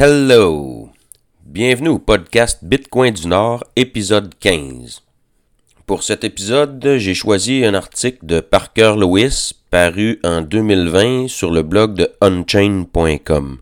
Hello! 0.00 0.90
Bienvenue 1.44 1.88
au 1.88 1.98
podcast 1.98 2.60
Bitcoin 2.62 3.12
du 3.12 3.26
Nord, 3.26 3.64
épisode 3.74 4.32
15. 4.38 5.02
Pour 5.86 6.04
cet 6.04 6.22
épisode, 6.22 6.98
j'ai 6.98 7.14
choisi 7.14 7.64
un 7.64 7.74
article 7.74 8.24
de 8.24 8.38
Parker 8.38 8.94
Lewis 8.96 9.54
paru 9.72 10.20
en 10.22 10.42
2020 10.42 11.26
sur 11.26 11.50
le 11.50 11.62
blog 11.62 11.94
de 11.94 12.12
unchain.com. 12.20 13.58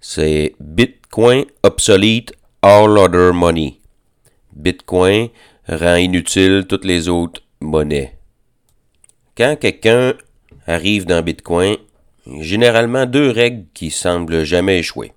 C'est 0.00 0.54
Bitcoin 0.60 1.44
obsolete 1.62 2.32
all 2.62 2.96
other 2.96 3.34
money. 3.34 3.80
Bitcoin 4.56 5.28
rend 5.68 5.96
inutile 5.96 6.64
toutes 6.66 6.86
les 6.86 7.10
autres 7.10 7.42
monnaies. 7.60 8.16
Quand 9.36 9.56
quelqu'un 9.60 10.14
arrive 10.66 11.04
dans 11.04 11.20
Bitcoin, 11.20 11.76
généralement 12.38 13.04
deux 13.04 13.28
règles 13.28 13.66
qui 13.74 13.90
semblent 13.90 14.44
jamais 14.44 14.78
échouer. 14.78 15.12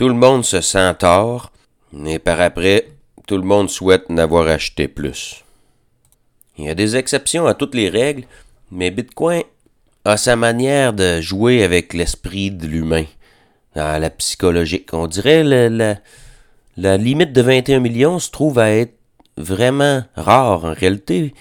Tout 0.00 0.08
le 0.08 0.14
monde 0.14 0.46
se 0.46 0.62
sent 0.62 0.94
tort, 0.94 1.52
mais 1.92 2.18
par 2.18 2.40
après, 2.40 2.88
tout 3.26 3.36
le 3.36 3.42
monde 3.42 3.68
souhaite 3.68 4.08
n'avoir 4.08 4.48
acheté 4.48 4.88
plus. 4.88 5.44
Il 6.56 6.64
y 6.64 6.70
a 6.70 6.74
des 6.74 6.96
exceptions 6.96 7.46
à 7.46 7.52
toutes 7.52 7.74
les 7.74 7.90
règles, 7.90 8.24
mais 8.70 8.90
Bitcoin 8.90 9.42
a 10.06 10.16
sa 10.16 10.36
manière 10.36 10.94
de 10.94 11.20
jouer 11.20 11.62
avec 11.62 11.92
l'esprit 11.92 12.50
de 12.50 12.66
l'humain, 12.66 13.04
dans 13.74 14.00
la 14.00 14.08
psychologique. 14.08 14.88
On 14.94 15.06
dirait 15.06 15.44
la, 15.44 15.96
la 16.78 16.96
limite 16.96 17.34
de 17.34 17.42
21 17.42 17.80
millions 17.80 18.18
se 18.18 18.30
trouve 18.30 18.58
à 18.58 18.70
être 18.70 18.96
vraiment 19.36 20.02
rare 20.16 20.64
en 20.64 20.72
réalité. 20.72 21.34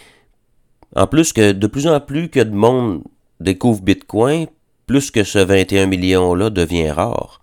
En 0.98 1.08
plus 1.08 1.32
que 1.32 1.54
de 1.54 1.68
plus 1.68 1.88
en 1.88 2.02
plus 2.02 2.28
que 2.28 2.42
de 2.42 2.54
monde 2.54 3.04
découvre 3.40 3.82
Bitcoin, 3.82 4.48
plus 4.86 5.12
que 5.12 5.24
ce 5.24 5.40
21 5.40 5.86
millions-là 5.86 6.50
devient 6.50 6.92
rare. 6.92 7.40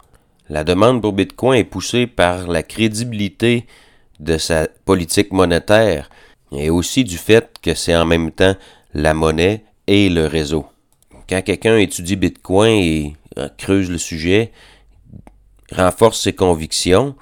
La 0.49 0.63
demande 0.63 1.03
pour 1.03 1.13
Bitcoin 1.13 1.59
est 1.59 1.65
poussée 1.65 2.07
par 2.07 2.47
la 2.47 2.63
crédibilité 2.63 3.67
de 4.21 4.39
sa 4.39 4.69
politique 4.85 5.33
monétaire 5.33 6.09
et 6.53 6.71
aussi 6.71 7.03
du 7.03 7.19
fait 7.19 7.57
que 7.61 7.75
c'est 7.75 7.97
en 7.97 8.05
même 8.05 8.31
temps 8.31 8.55
la 8.95 9.13
monnaie 9.13 9.65
et 9.87 10.09
le 10.09 10.27
réseau. 10.27 10.67
Quand 11.29 11.43
quelqu'un 11.43 11.77
étudie 11.79 12.17
Bitcoin 12.17 12.73
et 12.73 13.17
euh, 13.39 13.49
creuse 13.59 13.91
le 13.91 13.99
sujet, 13.99 14.53
renforce 15.73 16.21
ses 16.21 16.33
convictions, 16.33 17.17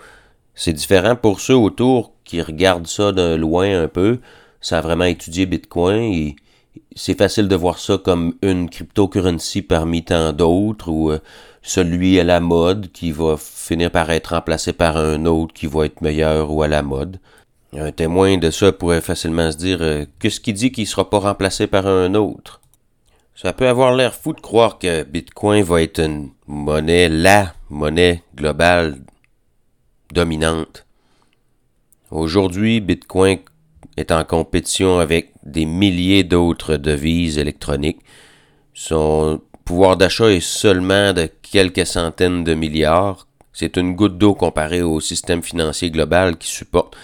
c'est 0.54 0.74
différent 0.74 1.16
pour 1.16 1.40
ceux 1.40 1.56
autour 1.56 2.12
qui 2.24 2.42
regardent 2.42 2.86
ça 2.86 3.12
de 3.12 3.34
loin 3.34 3.82
un 3.82 3.88
peu, 3.88 4.20
sans 4.60 4.80
vraiment 4.80 5.04
étudier 5.04 5.46
Bitcoin. 5.46 6.02
Et 6.02 6.36
c'est 6.94 7.18
facile 7.18 7.48
de 7.48 7.56
voir 7.56 7.78
ça 7.78 7.98
comme 7.98 8.34
une 8.42 8.70
cryptocurrency 8.70 9.62
parmi 9.62 10.04
tant 10.04 10.32
d'autres 10.32 10.88
ou 10.90 11.10
euh, 11.10 11.18
celui 11.62 12.20
à 12.20 12.24
la 12.24 12.40
mode 12.40 12.92
qui 12.92 13.10
va 13.10 13.36
finir 13.36 13.90
par 13.90 14.10
être 14.10 14.34
remplacé 14.34 14.72
par 14.72 14.96
un 14.96 15.26
autre 15.26 15.52
qui 15.54 15.66
va 15.66 15.86
être 15.86 16.00
meilleur 16.02 16.50
ou 16.50 16.62
à 16.62 16.68
la 16.68 16.82
mode. 16.82 17.18
Un 17.76 17.90
témoin 17.90 18.36
de 18.38 18.50
ça 18.50 18.70
pourrait 18.70 19.00
facilement 19.00 19.50
se 19.50 19.56
dire 19.56 19.78
euh, 19.80 20.04
qu'est-ce 20.20 20.40
qui 20.40 20.52
dit 20.52 20.70
qu'il 20.70 20.86
sera 20.86 21.10
pas 21.10 21.18
remplacé 21.18 21.66
par 21.66 21.86
un 21.86 22.14
autre? 22.14 22.60
Ça 23.34 23.52
peut 23.52 23.66
avoir 23.66 23.94
l'air 23.94 24.14
fou 24.14 24.32
de 24.32 24.40
croire 24.40 24.78
que 24.78 25.02
Bitcoin 25.02 25.64
va 25.64 25.82
être 25.82 25.98
une 25.98 26.30
monnaie, 26.46 27.08
la 27.08 27.54
monnaie 27.68 28.22
globale 28.36 28.98
dominante. 30.12 30.86
Aujourd'hui, 32.12 32.80
Bitcoin 32.80 33.40
est 33.96 34.12
en 34.12 34.22
compétition 34.22 35.00
avec 35.00 35.33
des 35.44 35.66
milliers 35.66 36.24
d'autres 36.24 36.76
devises 36.76 37.38
électroniques. 37.38 38.00
Son 38.72 39.40
pouvoir 39.64 39.96
d'achat 39.96 40.30
est 40.30 40.40
seulement 40.40 41.12
de 41.12 41.28
quelques 41.42 41.86
centaines 41.86 42.44
de 42.44 42.54
milliards. 42.54 43.26
C'est 43.52 43.76
une 43.76 43.94
goutte 43.94 44.18
d'eau 44.18 44.34
comparée 44.34 44.82
au 44.82 45.00
système 45.00 45.42
financier 45.42 45.90
global 45.90 46.36
qui 46.36 46.48
supporte 46.48 46.96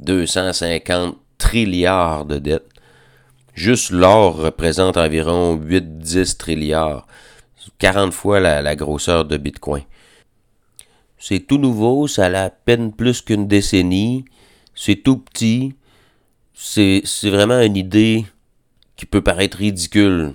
250 0.00 1.16
trilliards 1.38 2.24
de 2.24 2.38
dettes. 2.38 2.68
Juste 3.54 3.90
l'or 3.90 4.36
représente 4.36 4.96
environ 4.96 5.56
8-10 5.56 6.38
trilliards, 6.38 7.06
40 7.78 8.12
fois 8.12 8.40
la, 8.40 8.62
la 8.62 8.74
grosseur 8.74 9.26
de 9.26 9.36
Bitcoin. 9.36 9.82
C'est 11.18 11.40
tout 11.40 11.58
nouveau, 11.58 12.08
ça 12.08 12.26
a 12.26 12.44
à 12.44 12.50
peine 12.50 12.92
plus 12.92 13.20
qu'une 13.20 13.46
décennie, 13.46 14.24
c'est 14.74 14.96
tout 14.96 15.18
petit, 15.18 15.74
c'est 16.64 17.30
vraiment 17.30 17.60
une 17.60 17.76
idée 17.76 18.24
qui 18.96 19.04
peut 19.04 19.20
paraître 19.20 19.58
ridicule 19.58 20.32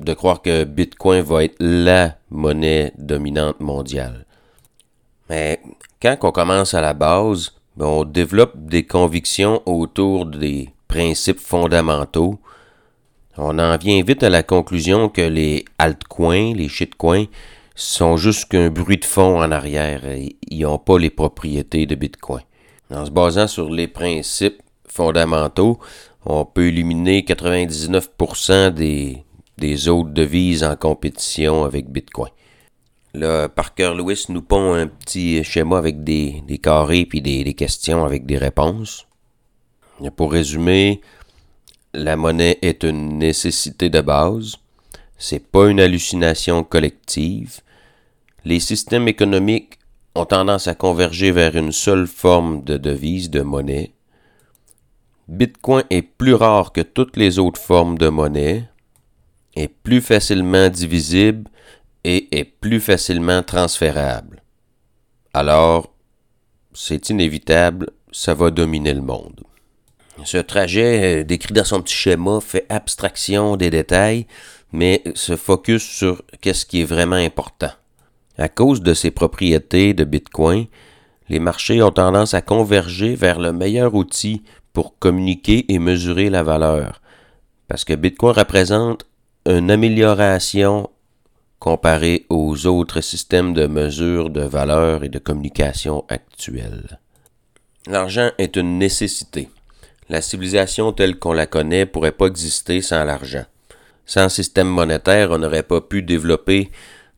de 0.00 0.12
croire 0.12 0.42
que 0.42 0.64
Bitcoin 0.64 1.22
va 1.22 1.44
être 1.44 1.56
la 1.60 2.16
monnaie 2.30 2.92
dominante 2.98 3.60
mondiale. 3.60 4.26
Mais 5.30 5.60
quand 6.00 6.16
on 6.22 6.32
commence 6.32 6.74
à 6.74 6.80
la 6.80 6.94
base, 6.94 7.52
ben, 7.76 7.86
on 7.86 8.04
développe 8.04 8.56
des 8.56 8.84
convictions 8.84 9.62
autour 9.64 10.26
des 10.26 10.70
principes 10.88 11.38
fondamentaux. 11.38 12.40
On 13.36 13.58
en 13.60 13.76
vient 13.78 14.02
vite 14.02 14.24
à 14.24 14.30
la 14.30 14.42
conclusion 14.42 15.08
que 15.08 15.22
les 15.22 15.64
altcoins, 15.78 16.54
les 16.54 16.68
shitcoins, 16.68 17.26
sont 17.76 18.16
juste 18.16 18.46
qu'un 18.46 18.68
bruit 18.68 18.98
de 18.98 19.04
fond 19.04 19.40
en 19.40 19.52
arrière. 19.52 20.02
Ils 20.50 20.62
n'ont 20.62 20.78
pas 20.78 20.98
les 20.98 21.08
propriétés 21.08 21.86
de 21.86 21.94
Bitcoin. 21.94 22.42
En 22.90 23.06
se 23.06 23.10
basant 23.10 23.46
sur 23.46 23.70
les 23.70 23.88
principes 23.88 24.60
fondamentaux, 24.92 25.78
on 26.24 26.44
peut 26.44 26.68
éliminer 26.68 27.22
99% 27.22 28.70
des, 28.70 29.88
autres 29.88 30.10
devises 30.10 30.64
en 30.64 30.76
compétition 30.76 31.64
avec 31.64 31.88
Bitcoin. 31.90 32.30
Là, 33.14 33.48
Parker 33.48 33.92
Lewis 33.96 34.26
nous 34.28 34.42
pond 34.42 34.74
un 34.74 34.86
petit 34.86 35.44
schéma 35.44 35.78
avec 35.78 36.02
des, 36.02 36.42
des 36.46 36.58
carrés 36.58 37.04
puis 37.04 37.20
des, 37.20 37.44
des 37.44 37.54
questions 37.54 38.04
avec 38.04 38.24
des 38.26 38.38
réponses. 38.38 39.06
Pour 40.16 40.32
résumer, 40.32 41.00
la 41.92 42.16
monnaie 42.16 42.58
est 42.62 42.84
une 42.84 43.18
nécessité 43.18 43.90
de 43.90 44.00
base. 44.00 44.56
C'est 45.18 45.46
pas 45.46 45.68
une 45.68 45.80
hallucination 45.80 46.64
collective. 46.64 47.60
Les 48.44 48.60
systèmes 48.60 49.08
économiques 49.08 49.78
ont 50.14 50.24
tendance 50.24 50.66
à 50.66 50.74
converger 50.74 51.30
vers 51.30 51.56
une 51.56 51.72
seule 51.72 52.06
forme 52.06 52.64
de 52.64 52.76
devise, 52.76 53.30
de 53.30 53.42
monnaie. 53.42 53.92
Bitcoin 55.28 55.84
est 55.90 56.02
plus 56.02 56.34
rare 56.34 56.72
que 56.72 56.80
toutes 56.80 57.16
les 57.16 57.38
autres 57.38 57.60
formes 57.60 57.96
de 57.96 58.08
monnaie, 58.08 58.68
est 59.54 59.68
plus 59.68 60.00
facilement 60.00 60.68
divisible 60.68 61.50
et 62.04 62.36
est 62.36 62.44
plus 62.44 62.80
facilement 62.80 63.42
transférable. 63.42 64.42
Alors, 65.34 65.92
c'est 66.72 67.10
inévitable, 67.10 67.90
ça 68.10 68.34
va 68.34 68.50
dominer 68.50 68.94
le 68.94 69.02
monde. 69.02 69.42
Ce 70.24 70.38
trajet, 70.38 71.20
euh, 71.20 71.24
décrit 71.24 71.54
dans 71.54 71.64
son 71.64 71.82
petit 71.82 71.94
schéma, 71.94 72.40
fait 72.40 72.66
abstraction 72.68 73.56
des 73.56 73.70
détails, 73.70 74.26
mais 74.72 75.02
se 75.14 75.36
focus 75.36 75.82
sur 75.82 76.22
qu'est-ce 76.40 76.66
qui 76.66 76.82
est 76.82 76.86
vraiment 76.86 77.16
important. 77.16 77.70
À 78.38 78.48
cause 78.48 78.82
de 78.82 78.94
ses 78.94 79.10
propriétés 79.10 79.94
de 79.94 80.04
Bitcoin, 80.04 80.66
les 81.28 81.38
marchés 81.38 81.82
ont 81.82 81.90
tendance 81.90 82.34
à 82.34 82.42
converger 82.42 83.14
vers 83.14 83.38
le 83.38 83.52
meilleur 83.52 83.94
outil 83.94 84.42
pour 84.72 84.98
communiquer 84.98 85.72
et 85.72 85.78
mesurer 85.78 86.30
la 86.30 86.42
valeur, 86.42 87.00
parce 87.68 87.84
que 87.84 87.94
Bitcoin 87.94 88.34
représente 88.34 89.06
une 89.46 89.70
amélioration 89.70 90.90
comparée 91.58 92.26
aux 92.28 92.66
autres 92.66 93.00
systèmes 93.00 93.54
de 93.54 93.66
mesure 93.66 94.30
de 94.30 94.42
valeur 94.42 95.04
et 95.04 95.08
de 95.08 95.18
communication 95.18 96.04
actuels. 96.08 96.98
L'argent 97.86 98.30
est 98.38 98.56
une 98.56 98.78
nécessité. 98.78 99.48
La 100.08 100.20
civilisation 100.20 100.92
telle 100.92 101.18
qu'on 101.18 101.32
la 101.32 101.46
connaît 101.46 101.86
pourrait 101.86 102.12
pas 102.12 102.26
exister 102.26 102.80
sans 102.82 103.04
l'argent. 103.04 103.44
Sans 104.06 104.28
système 104.28 104.68
monétaire, 104.68 105.30
on 105.30 105.38
n'aurait 105.38 105.62
pas 105.62 105.80
pu 105.80 106.02
développer 106.02 106.70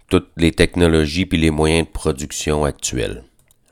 toutes 0.09 0.31
les 0.37 0.53
technologies 0.53 1.27
puis 1.27 1.39
les 1.39 1.51
moyens 1.51 1.87
de 1.87 1.93
production 1.93 2.65
actuels. 2.65 3.25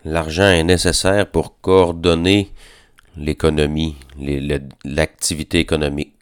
L'argent 0.05 0.49
est 0.49 0.65
nécessaire 0.65 1.31
pour 1.31 1.61
coordonner 1.61 2.51
l'économie, 3.17 3.97
l'activité 4.85 5.59
économique. 5.59 6.15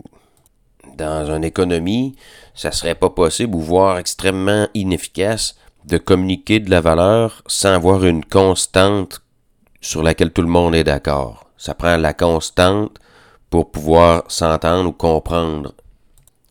Dans 0.97 1.31
une 1.31 1.45
économie, 1.45 2.17
ça 2.55 2.73
serait 2.73 2.95
pas 2.95 3.11
possible 3.11 3.55
ou 3.55 3.61
voire 3.61 3.99
extrêmement 3.99 4.69
inefficace 4.75 5.57
de 5.87 5.99
communiquer 5.99 6.61
de 6.61 6.71
la 6.71 6.81
valeur 6.81 7.43
sans 7.47 7.75
avoir 7.75 8.05
une 8.05 8.25
constante 8.25 9.23
sur 9.81 10.03
laquelle 10.03 10.33
tout 10.33 10.43
le 10.43 10.49
monde 10.49 10.75
est 10.75 10.85
d'accord. 10.85 11.47
Ça 11.57 11.75
prend 11.75 11.97
la 11.97 12.13
constante 12.13 12.99
pour 13.49 13.71
pouvoir 13.71 14.25
s'entendre 14.29 14.89
ou 14.89 14.93
comprendre. 14.93 15.75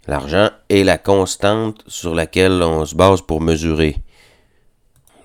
L'argent 0.08 0.50
est 0.70 0.84
la 0.84 0.98
constante 0.98 1.84
sur 1.88 2.16
laquelle 2.16 2.64
on 2.64 2.86
se 2.86 2.96
base 2.96 3.22
pour 3.22 3.42
mesurer. 3.42 3.98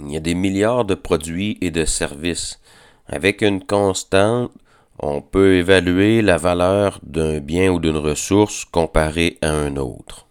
Il 0.00 0.12
y 0.12 0.16
a 0.16 0.20
des 0.20 0.34
milliards 0.34 0.84
de 0.84 0.94
produits 0.94 1.56
et 1.60 1.70
de 1.70 1.84
services. 1.84 2.60
Avec 3.06 3.42
une 3.42 3.64
constante, 3.64 4.50
on 4.98 5.20
peut 5.20 5.54
évaluer 5.54 6.22
la 6.22 6.36
valeur 6.36 7.00
d'un 7.02 7.40
bien 7.40 7.70
ou 7.70 7.80
d'une 7.80 7.96
ressource 7.96 8.64
comparée 8.64 9.38
à 9.42 9.50
un 9.50 9.76
autre. 9.76 10.26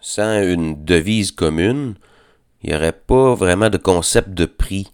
Sans 0.00 0.42
une 0.42 0.84
devise 0.84 1.32
commune, 1.32 1.96
il 2.62 2.70
n'y 2.70 2.76
aurait 2.76 2.92
pas 2.92 3.34
vraiment 3.34 3.70
de 3.70 3.78
concept 3.78 4.30
de 4.30 4.44
prix. 4.44 4.92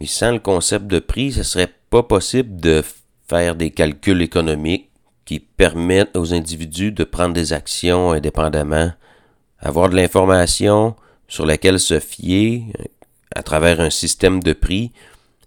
Mais 0.00 0.06
sans 0.06 0.32
le 0.32 0.38
concept 0.38 0.86
de 0.86 0.98
prix, 0.98 1.32
ce 1.32 1.42
serait 1.42 1.72
pas 1.90 2.02
possible 2.02 2.60
de 2.60 2.82
faire 3.28 3.54
des 3.56 3.70
calculs 3.70 4.22
économiques 4.22 4.90
qui 5.24 5.40
permettent 5.40 6.16
aux 6.16 6.34
individus 6.34 6.92
de 6.92 7.04
prendre 7.04 7.34
des 7.34 7.52
actions 7.52 8.12
indépendamment, 8.12 8.92
avoir 9.58 9.88
de 9.88 9.96
l'information 9.96 10.96
sur 11.28 11.46
laquelle 11.46 11.80
se 11.80 12.00
fier 12.00 12.64
euh, 12.78 12.84
à 13.34 13.42
travers 13.42 13.80
un 13.80 13.90
système 13.90 14.42
de 14.42 14.52
prix, 14.52 14.92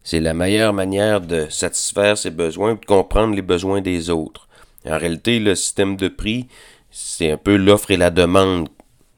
c'est 0.08 0.22
la 0.22 0.34
meilleure 0.34 0.72
manière 0.72 1.20
de 1.20 1.48
satisfaire 1.50 2.18
ses 2.18 2.32
besoins 2.32 2.76
et 2.76 2.78
de 2.78 2.86
comprendre 2.86 3.36
les 3.36 3.42
besoins 3.42 3.82
des 3.82 4.10
autres. 4.10 4.48
En 4.86 4.98
réalité, 4.98 5.38
le 5.38 5.54
système 5.54 5.98
de 5.98 6.08
prix, 6.08 6.48
c'est 6.90 7.30
un 7.30 7.36
peu 7.36 7.58
l'offre 7.58 7.92
et 7.92 7.98
la 7.98 8.10
demande. 8.10 8.70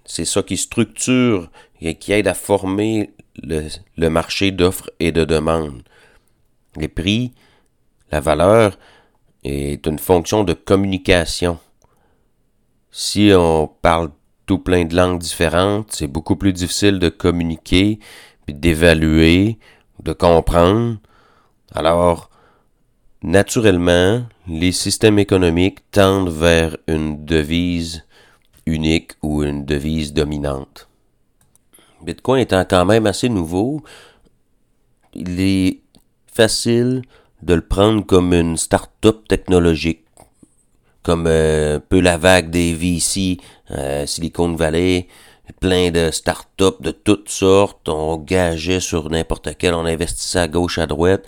C'est 0.03 0.25
ça 0.25 0.41
qui 0.41 0.57
structure 0.57 1.51
et 1.79 1.93
qui 1.93 2.11
aide 2.11 2.27
à 2.27 2.33
former 2.33 3.11
le, 3.43 4.09
marché 4.09 4.49
d'offres 4.49 4.89
et 4.99 5.11
de 5.11 5.25
demande. 5.25 5.83
Les 6.75 6.87
prix, 6.87 7.33
la 8.11 8.19
valeur, 8.19 8.75
est 9.43 9.85
une 9.85 9.99
fonction 9.99 10.43
de 10.43 10.53
communication. 10.53 11.59
Si 12.89 13.31
on 13.35 13.67
parle 13.83 14.09
tout 14.47 14.57
plein 14.57 14.85
de 14.85 14.95
langues 14.95 15.19
différentes, 15.19 15.91
c'est 15.91 16.07
beaucoup 16.07 16.35
plus 16.35 16.51
difficile 16.51 16.97
de 16.97 17.09
communiquer, 17.09 17.99
d'évaluer, 18.47 19.59
de 20.03 20.13
comprendre. 20.13 20.97
Alors, 21.73 22.29
naturellement, 23.21 24.23
les 24.47 24.71
systèmes 24.71 25.19
économiques 25.19 25.79
tendent 25.91 26.29
vers 26.29 26.77
une 26.87 27.25
devise 27.25 28.03
unique 28.65 29.11
ou 29.21 29.43
une 29.43 29.65
devise 29.65 30.13
dominante. 30.13 30.87
Bitcoin 32.01 32.39
étant 32.39 32.63
quand 32.65 32.85
même 32.85 33.05
assez 33.05 33.29
nouveau, 33.29 33.83
il 35.13 35.39
est 35.41 35.81
facile 36.31 37.01
de 37.41 37.53
le 37.53 37.61
prendre 37.61 38.05
comme 38.05 38.33
une 38.33 38.57
start-up 38.57 39.27
technologique, 39.27 40.05
comme 41.03 41.25
euh, 41.27 41.77
un 41.77 41.79
peu 41.79 41.99
la 41.99 42.17
vague 42.17 42.49
des 42.49 42.73
VC, 42.73 43.37
euh, 43.71 44.05
Silicon 44.05 44.53
Valley, 44.53 45.07
plein 45.59 45.91
de 45.91 46.11
start-up 46.11 46.81
de 46.81 46.91
toutes 46.91 47.29
sortes, 47.29 47.89
on 47.89 48.17
gageait 48.17 48.79
sur 48.79 49.09
n'importe 49.09 49.49
quel, 49.57 49.73
on 49.73 49.85
investissait 49.85 50.39
à 50.39 50.47
gauche, 50.47 50.77
à 50.77 50.87
droite, 50.87 51.25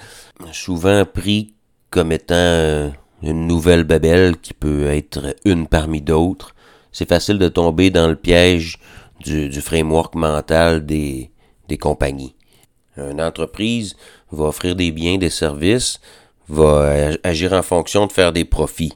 souvent 0.51 1.05
pris 1.05 1.53
comme 1.89 2.11
étant 2.11 2.35
euh, 2.35 2.89
une 3.21 3.47
nouvelle 3.47 3.83
babelle 3.83 4.37
qui 4.37 4.53
peut 4.53 4.87
être 4.87 5.35
une 5.45 5.67
parmi 5.67 6.01
d'autres. 6.01 6.55
C'est 6.91 7.07
facile 7.07 7.37
de 7.37 7.47
tomber 7.47 7.89
dans 7.89 8.07
le 8.07 8.15
piège 8.15 8.79
du, 9.19 9.49
du 9.49 9.61
framework 9.61 10.15
mental 10.15 10.85
des, 10.85 11.31
des 11.67 11.77
compagnies. 11.77 12.35
Une 12.97 13.21
entreprise 13.21 13.95
va 14.31 14.45
offrir 14.45 14.75
des 14.75 14.91
biens, 14.91 15.17
des 15.17 15.29
services, 15.29 15.99
va 16.49 17.11
agir 17.23 17.53
en 17.53 17.61
fonction 17.61 18.07
de 18.07 18.11
faire 18.11 18.33
des 18.33 18.45
profits. 18.45 18.93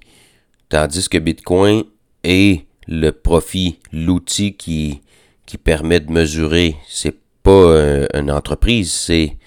Tandis 0.70 1.08
que 1.08 1.18
Bitcoin 1.18 1.84
est 2.24 2.66
le 2.88 3.12
profit, 3.12 3.80
l'outil 3.92 4.56
qui, 4.56 5.02
qui 5.46 5.58
permet 5.58 6.00
de 6.00 6.12
mesurer. 6.12 6.76
C'est 6.88 7.16
pas 7.44 8.08
une 8.14 8.32
entreprise, 8.32 8.92
c'est, 8.92 9.38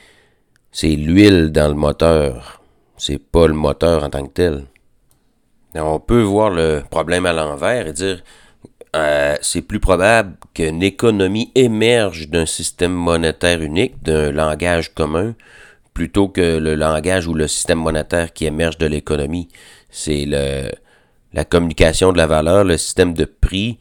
l'huile 0.83 1.51
dans 1.51 1.69
le 1.69 1.75
moteur. 1.75 2.63
C'est 2.97 3.19
pas 3.19 3.47
le 3.47 3.55
moteur 3.55 4.05
en 4.05 4.11
tant 4.11 4.27
que 4.27 4.33
tel. 4.33 4.65
On 5.75 6.01
peut 6.01 6.23
voir 6.23 6.51
le 6.51 6.83
problème 6.91 7.27
à 7.27 7.33
l'envers 7.33 7.87
et 7.87 7.93
dire 7.93 8.23
euh, 8.97 9.37
c'est 9.43 9.63
plus 9.63 9.81
probable 9.81 10.37
qu'une 10.55 10.83
économie 10.83 11.53
émerge 11.55 12.29
d'un 12.29 12.47
système 12.47 12.93
monétaire 12.93 13.61
unique, 13.61 14.03
d'un 14.03 14.33
langage 14.33 14.95
commun, 14.95 15.35
plutôt 15.95 16.29
que 16.29 16.59
le 16.59 16.75
langage 16.75 17.27
ou 17.27 17.35
le 17.35 17.47
système 17.49 17.79
monétaire 17.79 18.33
qui 18.33 18.47
émerge 18.47 18.79
de 18.79 18.87
l'économie. 18.87 19.49
C'est 19.91 20.25
la 20.27 21.45
communication 21.45 22.13
de 22.13 22.19
la 22.19 22.27
valeur, 22.27 22.65
le 22.65 22.79
système 22.79 23.15
de 23.15 23.25
prix, 23.25 23.79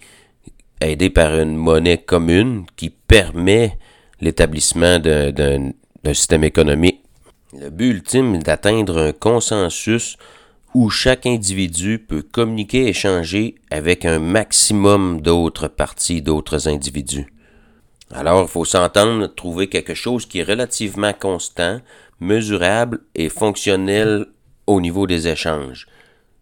aidé 0.82 1.10
par 1.10 1.34
une 1.40 1.56
monnaie 1.56 1.98
commune 1.98 2.66
qui 2.76 2.90
permet 2.90 3.78
l'établissement 4.22 5.00
d'un 5.00 5.74
système 6.14 6.44
économique. 6.44 7.02
Le 7.58 7.70
but 7.70 7.90
ultime 7.90 8.36
est 8.36 8.46
d'atteindre 8.46 8.98
un 8.98 9.12
consensus 9.12 10.18
où 10.74 10.90
chaque 10.90 11.26
individu 11.26 11.98
peut 12.00 12.22
communiquer 12.22 12.84
et 12.84 12.90
échanger 12.90 13.56
avec 13.72 14.06
un 14.06 14.20
maximum 14.20 15.22
d'autres 15.22 15.68
parties, 15.68 16.22
d'autres 16.22 16.68
individus. 16.68 17.34
Alors, 18.12 18.44
il 18.44 18.48
faut 18.48 18.66
s'entendre, 18.66 19.28
trouver 19.28 19.68
quelque 19.68 19.94
chose 19.94 20.26
qui 20.26 20.40
est 20.40 20.44
relativement 20.44 21.14
constant, 21.14 21.82
mesurable 22.20 23.00
et 23.16 23.30
fonctionnel 23.30 24.28
au 24.66 24.80
niveau 24.82 25.08
des 25.08 25.28
échanges. 25.28 25.88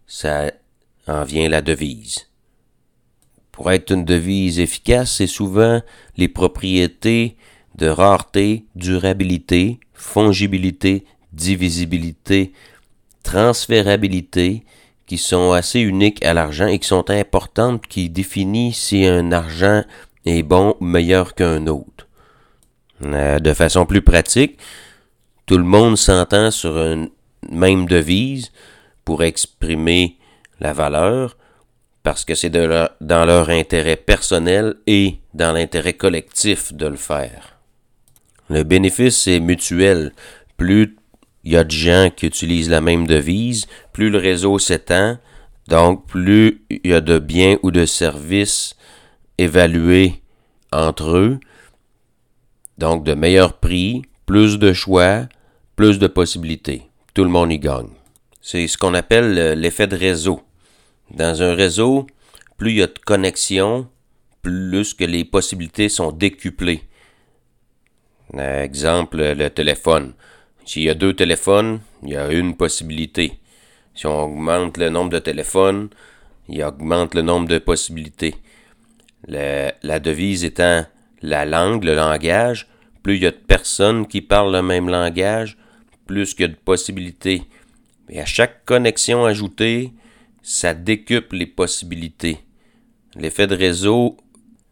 Ça 0.06 0.52
en 1.06 1.24
vient 1.24 1.48
la 1.48 1.62
devise. 1.62 2.25
Pour 3.56 3.72
être 3.72 3.90
une 3.90 4.04
devise 4.04 4.60
efficace, 4.60 5.12
c'est 5.12 5.26
souvent 5.26 5.80
les 6.18 6.28
propriétés 6.28 7.38
de 7.76 7.86
rareté, 7.86 8.66
durabilité, 8.74 9.80
fongibilité, 9.94 11.06
divisibilité, 11.32 12.52
transférabilité, 13.22 14.62
qui 15.06 15.16
sont 15.16 15.52
assez 15.52 15.80
uniques 15.80 16.22
à 16.22 16.34
l'argent 16.34 16.66
et 16.66 16.78
qui 16.78 16.86
sont 16.86 17.08
importantes, 17.08 17.86
qui 17.86 18.10
définissent 18.10 18.76
si 18.82 19.06
un 19.06 19.32
argent 19.32 19.84
est 20.26 20.42
bon 20.42 20.76
ou 20.78 20.84
meilleur 20.84 21.34
qu'un 21.34 21.66
autre. 21.66 22.08
Euh, 23.04 23.38
de 23.38 23.54
façon 23.54 23.86
plus 23.86 24.02
pratique, 24.02 24.58
tout 25.46 25.56
le 25.56 25.64
monde 25.64 25.96
s'entend 25.96 26.50
sur 26.50 26.76
une 26.76 27.08
même 27.50 27.86
devise 27.86 28.52
pour 29.06 29.22
exprimer 29.22 30.18
la 30.60 30.74
valeur, 30.74 31.38
parce 32.06 32.24
que 32.24 32.36
c'est 32.36 32.50
dans 32.50 33.24
leur 33.24 33.50
intérêt 33.50 33.96
personnel 33.96 34.76
et 34.86 35.16
dans 35.34 35.50
l'intérêt 35.50 35.94
collectif 35.94 36.72
de 36.72 36.86
le 36.86 36.94
faire. 36.94 37.58
Le 38.48 38.62
bénéfice 38.62 39.26
est 39.26 39.40
mutuel. 39.40 40.12
Plus 40.56 40.96
il 41.42 41.54
y 41.54 41.56
a 41.56 41.64
de 41.64 41.70
gens 41.72 42.08
qui 42.14 42.26
utilisent 42.26 42.70
la 42.70 42.80
même 42.80 43.08
devise, 43.08 43.66
plus 43.92 44.08
le 44.08 44.18
réseau 44.18 44.60
s'étend, 44.60 45.18
donc 45.66 46.06
plus 46.06 46.62
il 46.70 46.92
y 46.92 46.94
a 46.94 47.00
de 47.00 47.18
biens 47.18 47.56
ou 47.64 47.72
de 47.72 47.84
services 47.86 48.76
évalués 49.36 50.22
entre 50.70 51.16
eux, 51.16 51.40
donc 52.78 53.02
de 53.02 53.14
meilleurs 53.14 53.54
prix, 53.54 54.02
plus 54.26 54.60
de 54.60 54.72
choix, 54.72 55.26
plus 55.74 55.98
de 55.98 56.06
possibilités. 56.06 56.82
Tout 57.14 57.24
le 57.24 57.30
monde 57.30 57.50
y 57.50 57.58
gagne. 57.58 57.90
C'est 58.40 58.68
ce 58.68 58.78
qu'on 58.78 58.94
appelle 58.94 59.58
l'effet 59.58 59.88
de 59.88 59.96
réseau. 59.96 60.40
Dans 61.10 61.42
un 61.42 61.54
réseau, 61.54 62.06
plus 62.56 62.70
il 62.70 62.76
y 62.78 62.82
a 62.82 62.86
de 62.86 62.98
connexions, 63.04 63.88
plus 64.42 64.94
que 64.94 65.04
les 65.04 65.24
possibilités 65.24 65.88
sont 65.88 66.12
décuplées. 66.12 66.82
Exemple, 68.36 69.18
le 69.18 69.48
téléphone. 69.48 70.14
S'il 70.64 70.82
y 70.82 70.90
a 70.90 70.94
deux 70.94 71.14
téléphones, 71.14 71.80
il 72.02 72.10
y 72.10 72.16
a 72.16 72.30
une 72.30 72.56
possibilité. 72.56 73.38
Si 73.94 74.06
on 74.06 74.24
augmente 74.24 74.78
le 74.78 74.90
nombre 74.90 75.10
de 75.10 75.18
téléphones, 75.18 75.90
il 76.48 76.62
augmente 76.62 77.14
le 77.14 77.22
nombre 77.22 77.48
de 77.48 77.58
possibilités. 77.58 78.34
la 79.28 80.00
devise 80.00 80.44
étant 80.44 80.84
la 81.22 81.44
langue, 81.44 81.84
le 81.84 81.94
langage, 81.94 82.68
plus 83.02 83.16
il 83.16 83.22
y 83.22 83.26
a 83.26 83.30
de 83.30 83.36
personnes 83.36 84.06
qui 84.06 84.20
parlent 84.20 84.52
le 84.52 84.62
même 84.62 84.88
langage, 84.88 85.56
plus 86.06 86.34
il 86.38 86.42
y 86.42 86.44
a 86.44 86.48
de 86.48 86.54
possibilités. 86.54 87.42
Et 88.08 88.20
à 88.20 88.26
chaque 88.26 88.64
connexion 88.64 89.24
ajoutée, 89.24 89.92
ça 90.46 90.74
décuple 90.74 91.38
les 91.38 91.46
possibilités. 91.46 92.38
L'effet 93.16 93.48
de 93.48 93.56
réseau, 93.56 94.16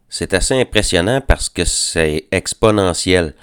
c'est 0.07 0.33
assez 0.33 0.53
impressionnant 0.53 1.19
parce 1.19 1.49
que 1.49 1.65
c'est 1.65 2.27
exponentiel. 2.31 3.35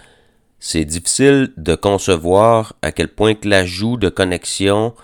C'est 0.58 0.86
difficile 0.86 1.52
de 1.58 1.74
concevoir 1.74 2.74
à 2.80 2.90
quel 2.90 3.08
point 3.08 3.34
que 3.34 3.46
l'ajout 3.46 3.98
de 3.98 4.08
connexion 4.08 4.94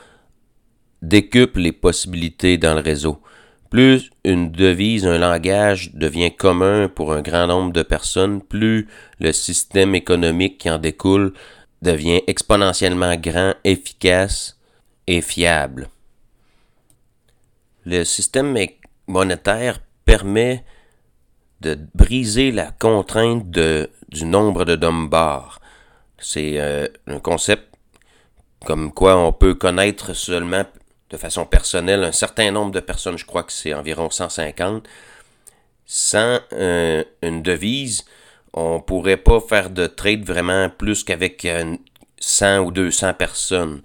décuple 1.03 1.61
les 1.61 1.73
possibilités 1.73 2.57
dans 2.57 2.73
le 2.73 2.81
réseau. 2.81 3.21
Plus 3.69 4.09
une 4.25 4.51
devise, 4.51 5.07
un 5.07 5.19
langage 5.19 5.93
devient 5.93 6.35
commun 6.35 6.89
pour 6.89 7.13
un 7.13 7.21
grand 7.21 7.47
nombre 7.47 7.75
de 7.75 7.83
personnes, 7.83 8.41
plus 8.41 8.89
le 9.21 9.33
système 9.33 9.95
économique 9.95 10.57
qui 10.57 10.71
en 10.71 10.79
découle 10.79 11.35
devient 11.83 12.23
exponentiellement 12.27 13.17
grand, 13.17 13.53
efficace 13.65 14.59
et 15.07 15.21
fiable. 15.21 15.91
Le 17.91 18.05
système 18.05 18.55
monétaire 19.07 19.81
permet 20.05 20.63
de 21.63 21.79
briser 21.95 22.53
la 22.53 22.71
contrainte 22.71 23.49
du 23.49 24.25
nombre 24.27 24.67
de 24.67 24.77
Dunbar. 24.77 25.59
C'est 26.19 26.61
euh, 26.61 26.87
un 27.07 27.19
concept 27.19 27.65
comme 28.67 28.93
quoi 28.93 29.17
on 29.17 29.33
peut 29.33 29.55
connaître 29.55 30.13
seulement 30.13 30.67
de 31.09 31.17
façon 31.17 31.47
personnelle 31.47 32.05
un 32.05 32.13
certain 32.13 32.51
nombre 32.51 32.73
de 32.73 32.81
personnes, 32.81 33.17
je 33.17 33.25
crois 33.25 33.43
que 33.43 33.53
c'est 33.53 33.73
environ 33.73 34.11
150. 34.11 34.87
Sans 35.87 36.41
euh, 36.53 37.03
une 37.23 37.41
devise, 37.43 38.05
on 38.53 38.83
pourrait 38.83 39.17
pas 39.17 39.41
faire 39.41 39.71
de 39.71 39.87
trade 39.87 40.27
vraiment 40.27 40.69
plus 40.69 41.05
qu'avec 41.05 41.49
100 42.19 42.59
ou 42.59 42.71
200 42.71 43.15
personnes. 43.15 43.81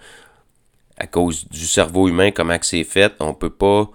À 0.98 1.08
cause 1.08 1.48
du 1.50 1.66
cerveau 1.66 2.08
humain, 2.08 2.32
comment 2.32 2.58
c'est 2.62 2.84
fait, 2.84 3.14
on 3.20 3.34
peut 3.34 3.50
pas 3.50 3.90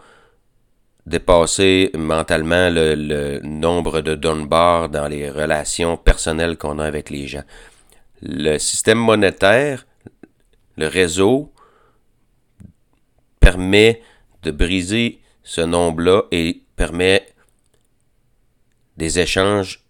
dépasser 1.06 1.90
mentalement 1.94 2.68
le, 2.70 3.40
nombre 3.42 4.00
de 4.00 4.14
Dunbar 4.14 4.88
dans 4.88 5.08
les 5.08 5.30
relations 5.30 5.96
personnelles 5.96 6.56
qu'on 6.56 6.78
a 6.78 6.84
avec 6.84 7.10
les 7.10 7.26
gens. 7.26 7.44
Le 8.20 8.58
système 8.58 8.98
monétaire, 8.98 9.86
le 10.76 10.86
réseau, 10.86 11.52
permet 13.40 14.02
de 14.42 14.50
briser 14.50 15.20
ce 15.42 15.62
nombre-là 15.62 16.22
et 16.30 16.62
permet 16.76 17.26
des 18.96 19.18
échanges 19.18 19.84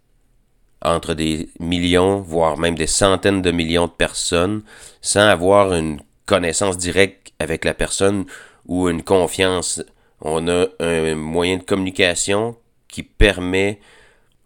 entre 0.82 1.14
des 1.14 1.48
millions, 1.58 2.20
voire 2.20 2.56
même 2.56 2.76
des 2.76 2.86
centaines 2.86 3.42
de 3.42 3.50
millions 3.50 3.86
de 3.86 3.92
personnes, 3.92 4.62
sans 5.00 5.26
avoir 5.26 5.72
une 5.72 6.00
connaissance 6.28 6.76
directe 6.76 7.32
avec 7.38 7.64
la 7.64 7.74
personne 7.74 8.26
ou 8.66 8.88
une 8.88 9.02
confiance 9.02 9.82
on 10.20 10.48
a 10.48 10.66
un 10.80 11.14
moyen 11.14 11.58
de 11.58 11.62
communication 11.62 12.56
qui 12.88 13.02
permet 13.02 13.80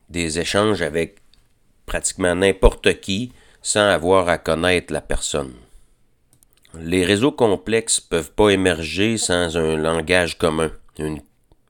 des 0.09 0.39
échanges 0.39 0.83
avec 0.83 1.17
pratiquement 1.87 2.35
n'importe 2.35 3.01
qui 3.01 3.33
sans 3.63 3.89
avoir 3.89 4.29
à 4.29 4.39
connaître 4.39 4.93
la 4.93 5.01
personne. 5.01 5.55
Les 6.79 7.05
réseaux 7.05 7.33
complexes 7.33 8.01
peuvent 8.01 8.33
pas 8.33 8.51
émerger 8.51 9.19
sans 9.19 9.57
un 9.57 9.77
langage 9.77 10.39
commun, 10.39 10.71
une 10.99 11.21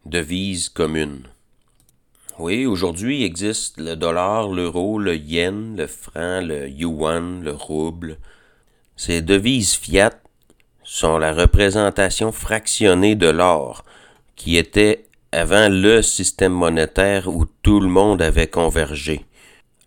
devise 0.04 0.68
commune. 0.68 1.28
Oui, 2.38 2.66
aujourd'hui 2.66 3.24
existe 3.24 3.78
le 3.78 3.94
dollar, 3.94 4.48
l'euro, 4.48 4.98
le 4.98 5.16
yen, 5.16 5.76
le 5.76 5.86
franc, 5.86 6.40
le 6.40 6.68
yuan, 6.68 7.42
le 7.42 7.52
rouble. 7.52 8.18
Ces 9.04 9.20
devises 9.20 9.74
fiat 9.74 10.12
sont 10.84 11.18
la 11.18 11.32
représentation 11.32 12.30
fractionnée 12.30 13.16
de 13.16 13.28
l'or, 13.28 13.84
qui 14.36 14.56
était 14.56 15.06
avant 15.32 15.68
le 15.68 16.02
système 16.02 16.52
monétaire 16.52 17.26
où 17.26 17.44
tout 17.62 17.80
le 17.80 17.88
monde 17.88 18.22
avait 18.22 18.46
convergé. 18.46 19.24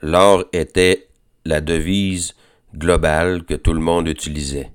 L'or 0.01 0.43
était 0.51 1.07
la 1.45 1.62
devise 1.62 2.36
globale 2.75 3.45
que 3.45 3.53
tout 3.53 3.72
le 3.72 3.79
monde 3.79 4.10
utilisait. 4.10 4.74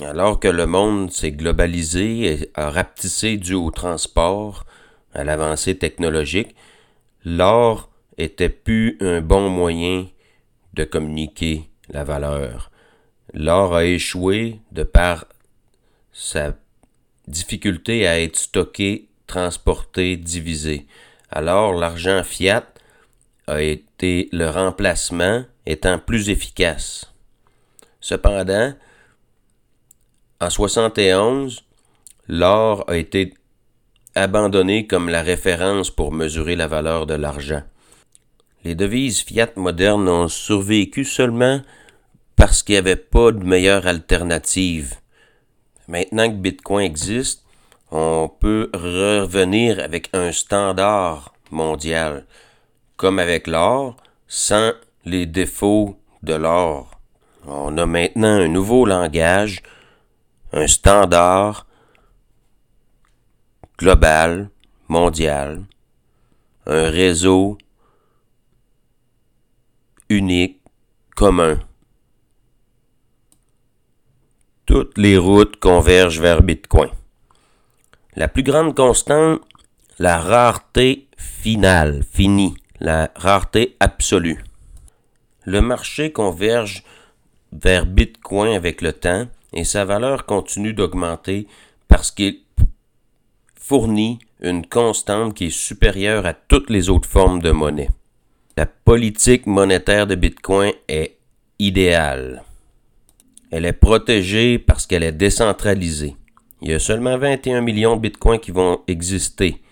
Alors 0.00 0.40
que 0.40 0.48
le 0.48 0.64
monde 0.64 1.10
s'est 1.10 1.32
globalisé 1.32 2.24
et 2.24 2.50
a 2.54 2.70
rapetissé 2.70 3.36
dû 3.36 3.52
au 3.52 3.70
transport, 3.70 4.64
à 5.12 5.22
l'avancée 5.22 5.76
technologique, 5.76 6.54
l'or 7.26 7.90
était 8.16 8.48
plus 8.48 8.96
un 9.00 9.20
bon 9.20 9.50
moyen 9.50 10.06
de 10.72 10.84
communiquer 10.84 11.68
la 11.90 12.04
valeur. 12.04 12.70
L'or 13.34 13.74
a 13.74 13.84
échoué 13.84 14.60
de 14.70 14.84
par 14.84 15.26
sa 16.12 16.54
difficulté 17.26 18.06
à 18.06 18.20
être 18.20 18.36
stocké, 18.36 19.08
transporté, 19.26 20.16
divisé. 20.16 20.86
Alors 21.30 21.74
l'argent 21.74 22.22
fiat 22.22 22.64
a 23.48 23.60
été 23.60 24.28
le 24.32 24.48
remplacement 24.48 25.44
étant 25.66 25.98
plus 25.98 26.30
efficace. 26.30 27.12
Cependant, 28.00 28.74
en 30.40 30.50
71, 30.50 31.64
l'or 32.28 32.84
a 32.88 32.96
été 32.96 33.34
abandonné 34.14 34.86
comme 34.86 35.08
la 35.08 35.22
référence 35.22 35.90
pour 35.90 36.12
mesurer 36.12 36.54
la 36.54 36.68
valeur 36.68 37.06
de 37.06 37.14
l'argent. 37.14 37.64
Les 38.62 38.76
devises 38.76 39.22
fiat 39.22 39.50
modernes 39.56 40.08
ont 40.08 40.28
survécu 40.28 41.04
seulement 41.04 41.60
parce 42.44 42.62
qu'il 42.62 42.74
n'y 42.74 42.80
avait 42.80 42.96
pas 42.96 43.32
de 43.32 43.42
meilleure 43.42 43.86
alternative. 43.86 44.96
Maintenant 45.88 46.28
que 46.28 46.36
Bitcoin 46.36 46.84
existe, 46.84 47.42
on 47.90 48.28
peut 48.28 48.68
revenir 48.74 49.80
avec 49.82 50.10
un 50.12 50.30
standard 50.30 51.32
mondial, 51.50 52.26
comme 52.98 53.18
avec 53.18 53.46
l'or, 53.46 53.96
sans 54.28 54.72
les 55.06 55.24
défauts 55.24 55.98
de 56.22 56.34
l'or. 56.34 57.00
On 57.46 57.78
a 57.78 57.86
maintenant 57.86 58.36
un 58.42 58.48
nouveau 58.48 58.84
langage, 58.84 59.62
un 60.52 60.66
standard 60.66 61.66
global, 63.78 64.50
mondial, 64.88 65.62
un 66.66 66.90
réseau 66.90 67.56
unique, 70.10 70.60
commun. 71.16 71.58
Toutes 74.74 74.98
les 74.98 75.16
routes 75.16 75.54
convergent 75.60 76.20
vers 76.20 76.42
Bitcoin. 76.42 76.90
La 78.16 78.26
plus 78.26 78.42
grande 78.42 78.74
constante, 78.74 79.40
la 80.00 80.18
rareté 80.18 81.06
finale, 81.16 82.02
finie, 82.10 82.56
la 82.80 83.08
rareté 83.14 83.76
absolue. 83.78 84.42
Le 85.44 85.60
marché 85.60 86.10
converge 86.10 86.82
vers 87.52 87.86
Bitcoin 87.86 88.52
avec 88.52 88.82
le 88.82 88.92
temps 88.92 89.28
et 89.52 89.62
sa 89.62 89.84
valeur 89.84 90.26
continue 90.26 90.72
d'augmenter 90.72 91.46
parce 91.86 92.10
qu'il 92.10 92.40
fournit 93.54 94.18
une 94.40 94.66
constante 94.66 95.34
qui 95.34 95.44
est 95.44 95.56
supérieure 95.56 96.26
à 96.26 96.34
toutes 96.34 96.68
les 96.68 96.90
autres 96.90 97.08
formes 97.08 97.40
de 97.40 97.52
monnaie. 97.52 97.90
La 98.56 98.66
politique 98.66 99.46
monétaire 99.46 100.08
de 100.08 100.16
Bitcoin 100.16 100.72
est 100.88 101.16
idéale. 101.60 102.42
Elle 103.54 103.66
est 103.66 103.72
protégée 103.72 104.58
parce 104.58 104.84
qu'elle 104.84 105.04
est 105.04 105.12
décentralisée. 105.12 106.16
Il 106.60 106.72
y 106.72 106.74
a 106.74 106.80
seulement 106.80 107.16
21 107.16 107.60
millions 107.60 107.94
de 107.94 108.00
bitcoins 108.00 108.40
qui 108.40 108.50
vont 108.50 108.80
exister. 108.88 109.62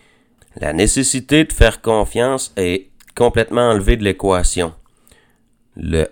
La 0.55 0.73
nécessité 0.73 1.43
de 1.43 1.53
faire 1.53 1.83
confiance 1.83 2.53
est 2.57 2.91
complètement 3.17 3.71
enlevée 3.71 3.97
de 3.97 4.05
l'équation. 4.05 4.73
la 5.75 6.07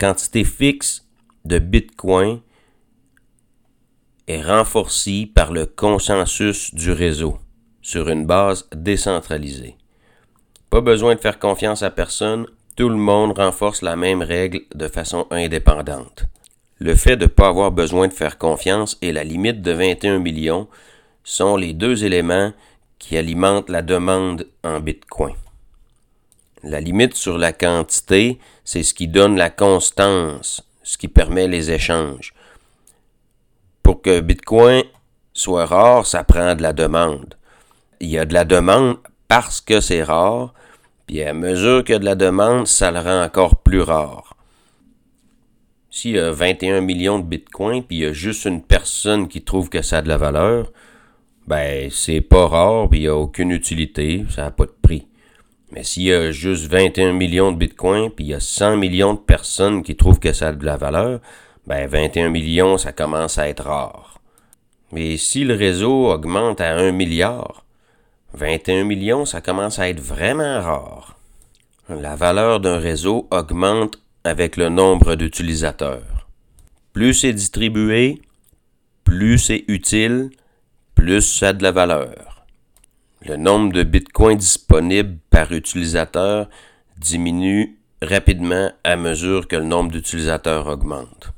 quantité 0.00 0.42
fixe 0.42 1.06
de 1.44 1.60
bitcoins 1.60 2.40
est 4.26 4.42
renforcée 4.42 5.30
par 5.32 5.52
le 5.52 5.66
consensus 5.66 6.74
du 6.74 6.90
réseau 6.90 7.38
sur 7.82 8.08
une 8.08 8.26
base 8.26 8.68
décentralisée. 8.74 9.76
Pas 10.70 10.80
besoin 10.80 11.14
de 11.14 11.20
faire 11.20 11.38
confiance 11.38 11.84
à 11.84 11.92
personne, 11.92 12.46
tout 12.74 12.88
le 12.88 12.96
monde 12.96 13.38
renforce 13.38 13.80
la 13.80 13.94
même 13.94 14.22
règle 14.22 14.62
de 14.74 14.88
façon 14.88 15.28
indépendante. 15.30 16.26
Le 16.82 16.94
fait 16.94 17.16
de 17.16 17.24
ne 17.24 17.28
pas 17.28 17.48
avoir 17.48 17.72
besoin 17.72 18.08
de 18.08 18.12
faire 18.14 18.38
confiance 18.38 18.96
et 19.02 19.12
la 19.12 19.22
limite 19.22 19.60
de 19.60 19.70
21 19.70 20.18
millions 20.18 20.66
sont 21.22 21.56
les 21.56 21.74
deux 21.74 22.06
éléments 22.06 22.54
qui 22.98 23.18
alimentent 23.18 23.68
la 23.68 23.82
demande 23.82 24.46
en 24.64 24.80
Bitcoin. 24.80 25.34
La 26.62 26.80
limite 26.80 27.14
sur 27.16 27.36
la 27.36 27.52
quantité, 27.52 28.38
c'est 28.64 28.82
ce 28.82 28.94
qui 28.94 29.08
donne 29.08 29.36
la 29.36 29.50
constance, 29.50 30.62
ce 30.82 30.96
qui 30.96 31.08
permet 31.08 31.48
les 31.48 31.70
échanges. 31.70 32.32
Pour 33.82 34.00
que 34.00 34.20
Bitcoin 34.20 34.84
soit 35.34 35.66
rare, 35.66 36.06
ça 36.06 36.24
prend 36.24 36.54
de 36.54 36.62
la 36.62 36.72
demande. 36.72 37.34
Il 38.00 38.08
y 38.08 38.18
a 38.18 38.24
de 38.24 38.32
la 38.32 38.46
demande 38.46 38.96
parce 39.28 39.60
que 39.60 39.82
c'est 39.82 40.02
rare, 40.02 40.54
puis 41.06 41.22
à 41.22 41.34
mesure 41.34 41.84
qu'il 41.84 41.92
y 41.92 41.96
a 41.96 41.98
de 41.98 42.04
la 42.06 42.14
demande, 42.14 42.66
ça 42.66 42.90
le 42.90 43.00
rend 43.00 43.22
encore 43.22 43.56
plus 43.56 43.82
rare. 43.82 44.34
Y 46.04 46.18
a 46.18 46.30
21 46.30 46.80
millions 46.80 47.18
de 47.18 47.24
bitcoins, 47.24 47.82
puis 47.82 47.98
il 47.98 48.02
y 48.02 48.06
a 48.06 48.12
juste 48.12 48.44
une 48.44 48.62
personne 48.62 49.28
qui 49.28 49.42
trouve 49.42 49.68
que 49.68 49.82
ça 49.82 49.98
a 49.98 50.02
de 50.02 50.08
la 50.08 50.16
valeur, 50.16 50.72
ben 51.46 51.90
c'est 51.90 52.20
pas 52.20 52.46
rare, 52.46 52.88
puis 52.88 53.00
il 53.00 53.02
n'y 53.02 53.08
a 53.08 53.16
aucune 53.16 53.50
utilité, 53.50 54.24
ça 54.30 54.42
n'a 54.42 54.50
pas 54.50 54.66
de 54.66 54.74
prix. 54.82 55.06
Mais 55.72 55.84
s'il 55.84 56.04
y 56.04 56.12
a 56.12 56.32
juste 56.32 56.66
21 56.66 57.12
millions 57.12 57.52
de 57.52 57.58
bitcoins, 57.58 58.10
puis 58.10 58.24
il 58.24 58.28
y 58.28 58.34
a 58.34 58.40
100 58.40 58.76
millions 58.76 59.14
de 59.14 59.18
personnes 59.18 59.82
qui 59.82 59.96
trouvent 59.96 60.18
que 60.18 60.32
ça 60.32 60.48
a 60.48 60.52
de 60.52 60.64
la 60.64 60.76
valeur, 60.76 61.20
ben 61.66 61.86
21 61.86 62.30
millions, 62.30 62.78
ça 62.78 62.92
commence 62.92 63.38
à 63.38 63.48
être 63.48 63.64
rare. 63.64 64.20
Mais 64.92 65.16
si 65.16 65.44
le 65.44 65.54
réseau 65.54 66.10
augmente 66.10 66.60
à 66.60 66.74
1 66.74 66.92
milliard, 66.92 67.64
21 68.34 68.84
millions, 68.84 69.24
ça 69.24 69.40
commence 69.40 69.78
à 69.78 69.88
être 69.88 70.00
vraiment 70.00 70.60
rare. 70.60 71.16
La 71.88 72.16
valeur 72.16 72.60
d'un 72.60 72.78
réseau 72.78 73.28
augmente 73.30 73.98
avec 74.24 74.56
le 74.56 74.68
nombre 74.68 75.14
d'utilisateurs. 75.14 76.28
Plus 76.92 77.14
c'est 77.14 77.32
distribué, 77.32 78.20
plus 79.04 79.38
c'est 79.38 79.64
utile, 79.68 80.30
plus 80.94 81.22
ça 81.22 81.48
a 81.48 81.52
de 81.52 81.62
la 81.62 81.72
valeur. 81.72 82.44
Le 83.26 83.36
nombre 83.36 83.72
de 83.72 83.82
bitcoins 83.82 84.38
disponibles 84.38 85.18
par 85.30 85.52
utilisateur 85.52 86.48
diminue 86.98 87.78
rapidement 88.02 88.70
à 88.84 88.96
mesure 88.96 89.46
que 89.46 89.56
le 89.56 89.64
nombre 89.64 89.92
d'utilisateurs 89.92 90.66
augmente. 90.66 91.32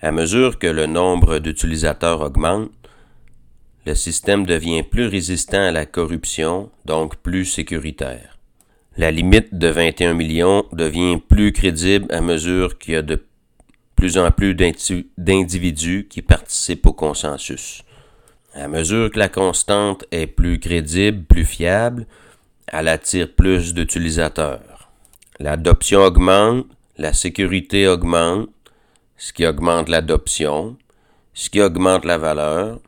À 0.00 0.12
mesure 0.12 0.58
que 0.58 0.66
le 0.66 0.86
nombre 0.86 1.38
d'utilisateurs 1.38 2.20
augmente, 2.20 2.70
le 3.86 3.94
système 3.94 4.46
devient 4.46 4.82
plus 4.82 5.06
résistant 5.06 5.66
à 5.68 5.70
la 5.70 5.86
corruption, 5.86 6.70
donc 6.84 7.16
plus 7.16 7.44
sécuritaire. 7.44 8.33
La 8.96 9.10
limite 9.10 9.52
de 9.52 9.66
21 9.66 10.14
millions 10.14 10.66
devient 10.72 11.18
plus 11.18 11.52
crédible 11.52 12.06
à 12.14 12.20
mesure 12.20 12.78
qu'il 12.78 12.94
y 12.94 12.96
a 12.96 13.02
de 13.02 13.20
plus 13.96 14.18
en 14.18 14.30
plus 14.30 14.54
d'individus 14.54 16.06
qui 16.08 16.22
participent 16.22 16.86
au 16.86 16.92
consensus. 16.92 17.82
À 18.54 18.68
mesure 18.68 19.10
que 19.10 19.18
la 19.18 19.28
constante 19.28 20.04
est 20.12 20.28
plus 20.28 20.60
crédible, 20.60 21.24
plus 21.24 21.44
fiable, 21.44 22.06
elle 22.68 22.86
attire 22.86 23.32
plus 23.34 23.74
d'utilisateurs. 23.74 24.90
L'adoption 25.40 26.02
augmente, 26.02 26.66
la 26.96 27.12
sécurité 27.12 27.88
augmente, 27.88 28.48
ce 29.16 29.32
qui 29.32 29.44
augmente 29.44 29.88
l'adoption, 29.88 30.76
ce 31.34 31.50
qui 31.50 31.60
augmente 31.60 32.04
la 32.04 32.18
valeur. 32.18 32.78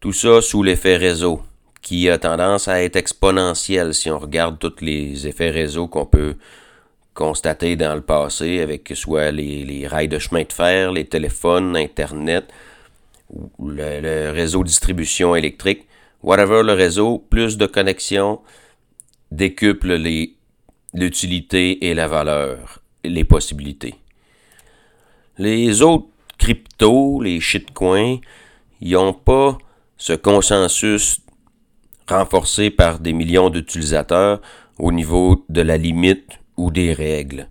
Tout 0.00 0.14
ça 0.14 0.40
sous 0.40 0.62
l'effet 0.62 0.96
réseau, 0.96 1.42
qui 1.82 2.08
a 2.08 2.16
tendance 2.16 2.68
à 2.68 2.82
être 2.82 2.96
exponentiel 2.96 3.92
si 3.92 4.10
on 4.10 4.18
regarde 4.18 4.58
tous 4.58 4.80
les 4.80 5.26
effets 5.26 5.50
réseau 5.50 5.88
qu'on 5.88 6.06
peut 6.06 6.36
constater 7.12 7.76
dans 7.76 7.94
le 7.94 8.00
passé 8.00 8.60
avec 8.60 8.90
soit 8.94 9.32
les, 9.32 9.64
les 9.64 9.86
rails 9.86 10.08
de 10.08 10.18
chemin 10.18 10.44
de 10.44 10.52
fer, 10.52 10.92
les 10.92 11.04
téléphones, 11.04 11.76
Internet, 11.76 12.46
le, 13.58 14.30
réseau 14.30 14.62
de 14.62 14.68
distribution 14.68 15.34
électrique, 15.34 15.86
whatever 16.22 16.62
le 16.62 16.72
réseau, 16.72 17.18
plus 17.18 17.56
de 17.56 17.66
connexions 17.66 18.40
décuple 19.30 19.98
l'utilité 20.94 21.86
et 21.86 21.94
la 21.94 22.06
valeur, 22.06 22.80
les 23.02 23.24
possibilités. 23.24 23.94
Les 25.38 25.82
autres 25.82 26.08
cryptos, 26.38 27.20
les 27.22 27.40
shitcoins, 27.40 28.18
ils 28.80 28.92
n'ont 28.92 29.14
pas 29.14 29.56
ce 29.96 30.12
consensus 30.12 31.21
renforcé 32.12 32.70
par 32.70 32.98
des 32.98 33.12
millions 33.12 33.50
d'utilisateurs 33.50 34.40
au 34.78 34.92
niveau 34.92 35.44
de 35.48 35.62
la 35.62 35.76
limite 35.76 36.38
ou 36.56 36.70
des 36.70 36.92
règles. 36.92 37.48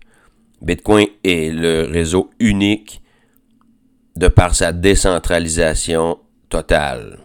Bitcoin 0.60 1.06
est 1.24 1.52
le 1.52 1.82
réseau 1.90 2.30
unique 2.38 3.02
de 4.16 4.28
par 4.28 4.54
sa 4.54 4.72
décentralisation 4.72 6.18
totale. 6.48 7.18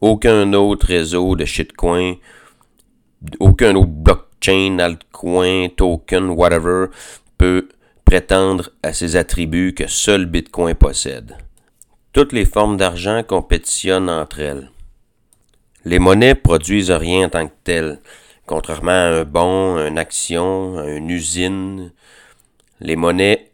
Aucun 0.00 0.52
autre 0.54 0.86
réseau 0.86 1.36
de 1.36 1.44
shitcoin, 1.44 2.14
aucun 3.38 3.74
autre 3.74 3.90
blockchain, 3.90 4.78
altcoin, 4.78 5.68
token, 5.76 6.30
whatever, 6.30 6.86
peut 7.36 7.68
prétendre 8.04 8.70
à 8.82 8.92
ces 8.92 9.16
attributs 9.16 9.74
que 9.74 9.86
seul 9.86 10.26
Bitcoin 10.26 10.74
possède. 10.74 11.36
Toutes 12.12 12.32
les 12.32 12.44
formes 12.44 12.76
d'argent 12.76 13.22
compétitionnent 13.22 14.10
entre 14.10 14.40
elles. 14.40 14.70
Les 15.84 15.98
monnaies 15.98 16.34
produisent 16.34 16.90
rien 16.90 17.26
en 17.26 17.30
tant 17.30 17.48
que 17.48 17.54
telles. 17.64 18.00
Contrairement 18.46 18.90
à 18.90 19.20
un 19.20 19.24
bon, 19.24 19.78
une 19.78 19.98
action, 19.98 20.84
une 20.86 21.08
usine, 21.08 21.92
les 22.80 22.96
monnaies 22.96 23.50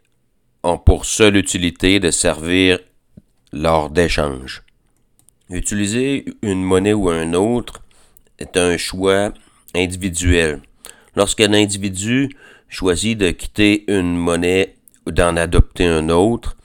ont 0.64 0.78
pour 0.78 1.04
seule 1.04 1.37
utilité 1.37 2.00
de 2.00 2.11
servir 2.11 2.80
lors 3.52 3.90
d'échanges. 3.90 4.64
Utiliser 5.50 6.25
une 6.42 6.64
monnaie 6.64 6.92
ou 6.92 7.09
un 7.09 7.33
autre 7.35 7.83
est 8.40 8.56
un 8.56 8.76
choix 8.76 9.33
individuel. 9.75 10.61
Lorsqu'un 11.14 11.52
individu 11.52 12.30
choisit 12.68 13.16
de 13.16 13.30
quitter 13.30 13.85
une 13.87 14.16
monnaie 14.16 14.75
ou 15.06 15.12
d'en 15.12 15.37
adopter 15.37 15.87
un 15.87 16.09
autre, 16.09 16.56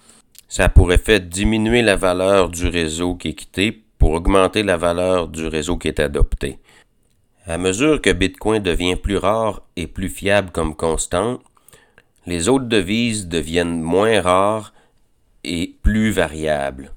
ça 0.49 0.67
pourrait 0.69 0.97
faire 0.97 1.21
diminuer 1.21 1.83
la 1.83 1.95
valeur 1.95 2.49
du 2.49 2.67
réseau 2.67 3.15
qui 3.15 3.29
est 3.29 3.33
quitté 3.35 3.83
pour 4.01 4.13
augmenter 4.13 4.63
la 4.63 4.77
valeur 4.77 5.27
du 5.27 5.45
réseau 5.45 5.77
qui 5.77 5.87
est 5.87 5.99
adopté. 5.99 6.57
À 7.45 7.59
mesure 7.59 8.01
que 8.01 8.09
Bitcoin 8.09 8.63
devient 8.63 8.95
plus 8.95 9.17
rare 9.17 9.61
et 9.75 9.85
plus 9.85 10.09
fiable 10.09 10.49
comme 10.49 10.75
constante, 10.75 11.39
les 12.25 12.49
autres 12.49 12.65
devises 12.65 13.27
deviennent 13.27 13.79
moins 13.79 14.19
rares 14.19 14.73
et 15.43 15.75
plus 15.83 16.09
variables. 16.09 16.95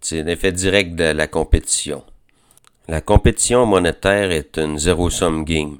C'est 0.00 0.22
l'effet 0.22 0.52
direct 0.52 0.94
de 0.94 1.10
la 1.10 1.26
compétition. 1.26 2.04
La 2.86 3.00
compétition 3.00 3.66
monétaire 3.66 4.30
est 4.30 4.58
une 4.58 4.78
zéro-sum 4.78 5.44
game 5.44 5.78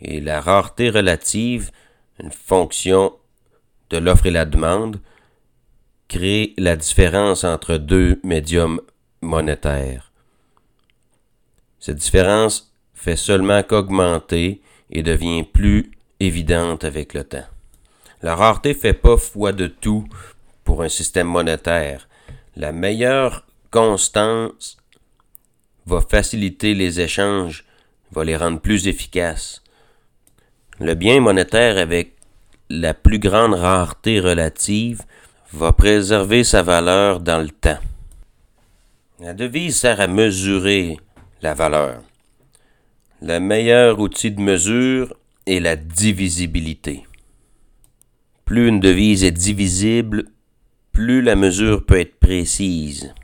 et 0.00 0.20
la 0.20 0.40
rareté 0.40 0.88
relative, 0.88 1.72
une 2.22 2.30
fonction 2.30 3.12
de 3.90 3.98
l'offre 3.98 4.26
et 4.26 4.30
la 4.30 4.44
demande, 4.44 5.00
crée 6.06 6.54
la 6.58 6.76
différence 6.76 7.42
entre 7.42 7.76
deux 7.76 8.20
médiums 8.22 8.80
monétaires. 9.24 10.12
Cette 11.80 11.96
différence 11.96 12.72
fait 12.94 13.16
seulement 13.16 13.62
qu'augmenter 13.62 14.62
et 14.90 15.02
devient 15.02 15.42
plus 15.42 15.90
évidente 16.20 16.84
avec 16.84 17.12
le 17.14 17.24
temps. 17.24 17.46
La 18.22 18.36
rareté 18.36 18.72
fait 18.72 18.94
pas 18.94 19.16
foi 19.16 19.52
de 19.52 19.66
tout 19.66 20.06
pour 20.64 20.82
un 20.82 20.88
système 20.88 21.26
monétaire. 21.26 22.08
La 22.56 22.72
meilleure 22.72 23.44
constance 23.70 24.78
va 25.86 26.00
faciliter 26.00 26.74
les 26.74 27.00
échanges, 27.00 27.64
va 28.12 28.24
les 28.24 28.36
rendre 28.36 28.60
plus 28.60 28.86
efficaces. 28.86 29.62
Le 30.80 30.94
bien 30.94 31.20
monétaire 31.20 31.76
avec 31.76 32.14
la 32.70 32.94
plus 32.94 33.18
grande 33.18 33.54
rareté 33.54 34.20
relative 34.20 35.02
va 35.52 35.72
préserver 35.72 36.44
sa 36.44 36.62
valeur 36.62 37.20
dans 37.20 37.42
le 37.42 37.50
temps. 37.50 37.78
La 39.20 39.32
devise 39.32 39.76
sert 39.76 40.00
à 40.00 40.08
mesurer 40.08 40.98
la 41.40 41.54
valeur. 41.54 42.02
Le 43.22 43.38
meilleur 43.38 44.00
outil 44.00 44.32
de 44.32 44.40
mesure 44.40 45.14
est 45.46 45.60
la 45.60 45.76
divisibilité. 45.76 47.06
Plus 48.44 48.66
une 48.66 48.80
devise 48.80 49.22
est 49.22 49.30
divisible, 49.30 50.24
plus 50.90 51.22
la 51.22 51.36
mesure 51.36 51.86
peut 51.86 52.00
être 52.00 52.18
précise. 52.18 53.14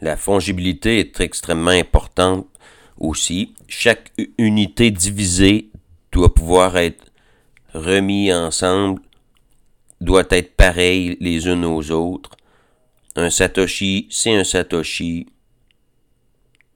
La 0.00 0.16
fongibilité 0.16 1.00
est 1.00 1.18
extrêmement 1.20 1.70
importante 1.70 2.46
aussi. 2.98 3.52
Chaque 3.66 4.12
unité 4.38 4.92
divisée 4.92 5.70
doit 6.12 6.32
pouvoir 6.32 6.76
être 6.76 7.10
remis 7.74 8.32
ensemble, 8.32 9.02
doit 10.00 10.26
être 10.30 10.54
pareille 10.54 11.16
les 11.20 11.48
unes 11.48 11.64
aux 11.64 11.90
autres. 11.90 12.30
Un 13.18 13.30
Satoshi, 13.30 14.08
c'est 14.10 14.34
un 14.34 14.44
Satoshi. 14.44 15.26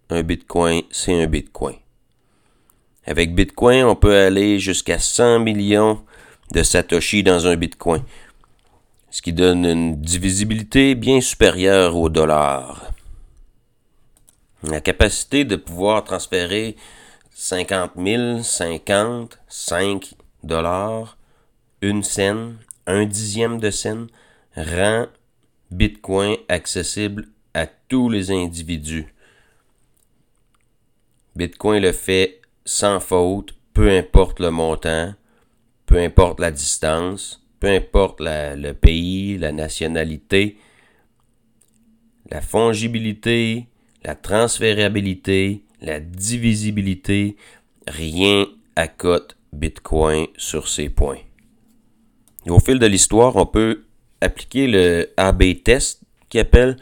Un 0.09 0.23
Bitcoin, 0.23 0.81
c'est 0.91 1.23
un 1.23 1.27
Bitcoin. 1.27 1.77
Avec 3.05 3.35
Bitcoin, 3.35 3.85
on 3.85 3.95
peut 3.95 4.17
aller 4.17 4.59
jusqu'à 4.59 4.99
100 4.99 5.41
millions 5.41 6.03
de 6.51 6.63
Satoshi 6.63 7.23
dans 7.23 7.47
un 7.47 7.57
Bitcoin, 7.57 8.03
ce 9.11 9.21
qui 9.21 9.35
donne 9.35 9.67
une 9.67 10.01
divisibilité 10.01 10.95
bien 10.95 11.21
supérieure 11.21 11.95
au 11.95 12.09
dollar. 12.09 12.91
La 14.63 14.81
capacité 14.81 15.45
de 15.45 15.57
pouvoir 15.57 16.05
transférer 16.05 16.75
50 17.35 17.93
000, 17.99 18.43
50, 18.43 19.39
5 19.47 20.15
dollars, 20.43 21.19
une 21.83 22.03
scène, 22.03 22.57
un 22.87 23.05
dixième 23.05 23.61
de 23.61 23.71
scène, 23.71 24.07
rend 24.57 25.07
Bitcoin 25.71 26.37
accessible 26.49 27.29
à 27.55 27.67
tous 27.67 28.09
les 28.09 28.31
individus. 28.31 29.15
Bitcoin 31.37 31.83
le 31.83 31.93
fait 31.93 32.41
sans 32.65 33.01
faute, 33.01 33.55
peu 33.73 33.91
importe 33.91 34.41
le 34.41 34.51
montant, 34.51 35.15
peu 35.87 35.99
importe 35.99 36.41
la 36.41 36.51
distance, 36.51 37.45
peu 37.61 37.69
importe 37.69 38.21
le 38.21 38.73
pays, 38.73 39.39
la 39.39 39.53
nationalité, 39.53 40.59
la 42.31 42.41
fongibilité, 42.41 43.67
la 44.05 44.15
transférabilité, 44.15 45.65
la 45.81 46.01
divisibilité, 46.01 47.37
rien 47.87 48.47
accote 48.77 49.37
Bitcoin 49.53 50.27
sur 50.37 50.69
ces 50.69 50.89
points. 50.89 51.19
au 52.49 52.59
fil 52.61 52.79
de 52.79 52.87
l'histoire, 52.87 53.37
on 53.37 53.47
peut 53.47 53.85
appliquer 54.21 54.67
le 54.67 55.11
AB 55.17 55.63
test 55.65 56.03
qui 56.29 56.39
appelle 56.39 56.77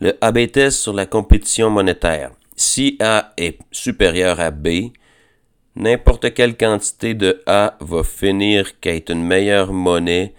le 0.00 0.16
AB 0.20 0.50
test 0.50 0.78
sur 0.80 0.92
la 0.92 1.06
compétition 1.06 1.70
monétaire. 1.70 2.30
Si 2.56 2.96
A 3.00 3.32
est 3.36 3.58
supérieur 3.70 4.40
à 4.40 4.50
B, 4.50 4.90
n'importe 5.76 6.34
quelle 6.34 6.56
quantité 6.56 7.14
de 7.14 7.42
A 7.46 7.76
va 7.80 8.02
finir 8.02 8.80
qu'à 8.80 8.94
être 8.94 9.10
une 9.10 9.24
meilleure 9.24 9.72
monnaie 9.72 10.34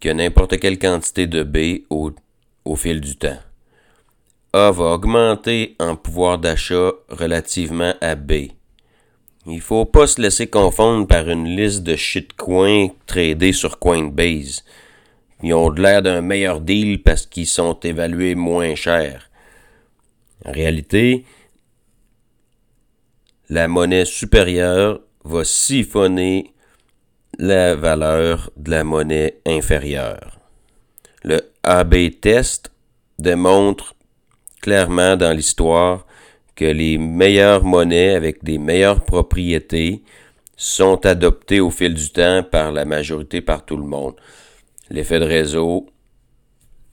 que 0.00 0.08
n'importe 0.08 0.58
quelle 0.58 0.78
quantité 0.78 1.26
de 1.26 1.42
B 1.42 1.84
au, 1.90 2.12
fil 2.76 3.00
du 3.00 3.16
temps. 3.16 3.38
A 4.52 4.70
va 4.72 4.94
augmenter 4.94 5.76
en 5.78 5.94
pouvoir 5.94 6.38
d'achat 6.38 6.92
relativement 7.08 7.94
à 8.00 8.14
B. 8.14 8.48
Il 9.46 9.60
faut 9.60 9.84
pas 9.84 10.06
se 10.06 10.20
laisser 10.20 10.48
confondre 10.48 11.06
par 11.06 11.28
une 11.28 11.46
liste 11.46 11.82
de 11.82 11.96
shitcoins 11.96 12.88
tradés 13.06 13.52
sur 13.52 13.78
Coinbase. 13.78 14.64
Ils 15.42 15.54
ont 15.54 15.70
l'air 15.70 16.02
d'un 16.02 16.20
meilleur 16.20 16.60
deal 16.60 17.02
parce 17.02 17.26
qu'ils 17.26 17.46
sont 17.46 17.78
évalués 17.80 18.34
moins 18.34 18.74
cher. 18.74 19.30
En 20.44 20.52
réalité, 20.52 21.24
la 23.48 23.68
monnaie 23.68 24.04
supérieure 24.04 25.00
va 25.24 25.44
siphonner 25.44 26.52
la 27.38 27.74
valeur 27.74 28.50
de 28.56 28.70
la 28.70 28.84
monnaie 28.84 29.38
inférieure. 29.46 30.38
Le 31.22 31.40
AB 31.62 32.20
test 32.20 32.70
démontre 33.18 33.94
clairement 34.60 35.16
dans 35.16 35.32
l'histoire 35.32 36.06
que 36.54 36.64
les 36.64 36.98
meilleures 36.98 37.64
monnaies 37.64 38.14
avec 38.14 38.44
des 38.44 38.58
meilleures 38.58 39.04
propriétés 39.04 40.02
sont 40.56 41.06
adoptées 41.06 41.60
au 41.60 41.70
fil 41.70 41.94
du 41.94 42.10
temps 42.10 42.42
par 42.42 42.70
la 42.70 42.84
majorité, 42.84 43.40
par 43.40 43.64
tout 43.64 43.78
le 43.78 43.84
monde. 43.84 44.14
L'effet 44.90 45.20
de 45.20 45.24
réseau, 45.24 45.86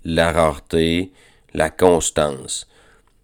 la 0.04 0.32
rareté, 0.32 1.12
la 1.54 1.70
constance. 1.70 2.68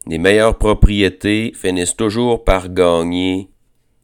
Les 0.08 0.18
meilleures 0.18 0.58
propriétés 0.58 1.54
finissent 1.56 1.96
toujours 1.96 2.44
par 2.44 2.70
gagner, 2.70 3.50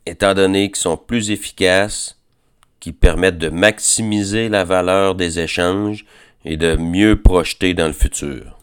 étant 0.05 0.33
donné 0.33 0.67
qu'ils 0.67 0.77
sont 0.77 0.97
plus 0.97 1.31
efficaces, 1.31 2.19
qui 2.79 2.93
permettent 2.93 3.37
de 3.37 3.49
maximiser 3.49 4.47
la 4.47 4.63
valeur 4.63 5.15
des 5.15 5.39
échanges 5.39 6.05
et 6.45 6.55
de 6.55 6.77
mieux 6.77 7.21
projeter 7.21 7.73
dans 7.73 7.87
le 7.87 7.93
futur. 7.93 8.57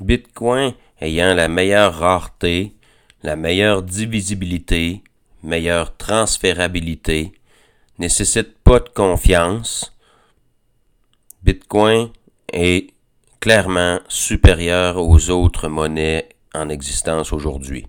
Bitcoin 0.00 0.72
ayant 1.00 1.34
la 1.34 1.48
meilleure 1.48 1.94
rareté, 1.94 2.74
la 3.22 3.36
meilleure 3.36 3.82
divisibilité, 3.82 5.02
meilleure 5.42 5.96
transférabilité, 5.96 7.32
nécessite 7.98 8.56
pas 8.64 8.80
de 8.80 8.88
confiance. 8.88 9.94
Bitcoin 11.42 12.10
est 12.52 12.90
clairement 13.40 14.00
supérieur 14.08 14.98
aux 14.98 15.30
autres 15.30 15.68
monnaies 15.68 16.28
en 16.54 16.68
existence 16.68 17.32
aujourd'hui. 17.32 17.86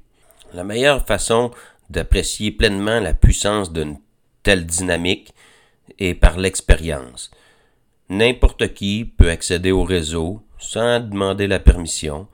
La 0.53 0.63
meilleure 0.63 1.05
façon 1.05 1.51
d'apprécier 1.89 2.51
pleinement 2.51 3.01
la 3.01 3.13
puissance 3.13 3.73
d'une 3.73 3.97
telle 4.43 4.65
dynamique 4.65 5.33
est 5.99 6.13
par 6.13 6.37
l'expérience. 6.37 7.29
N'importe 8.09 8.73
qui 8.73 9.03
peut 9.05 9.29
accéder 9.29 9.71
au 9.71 9.83
réseau 9.83 10.41
sans 10.57 11.01
demander 11.01 11.47
la 11.47 11.59
permission, 11.59 12.27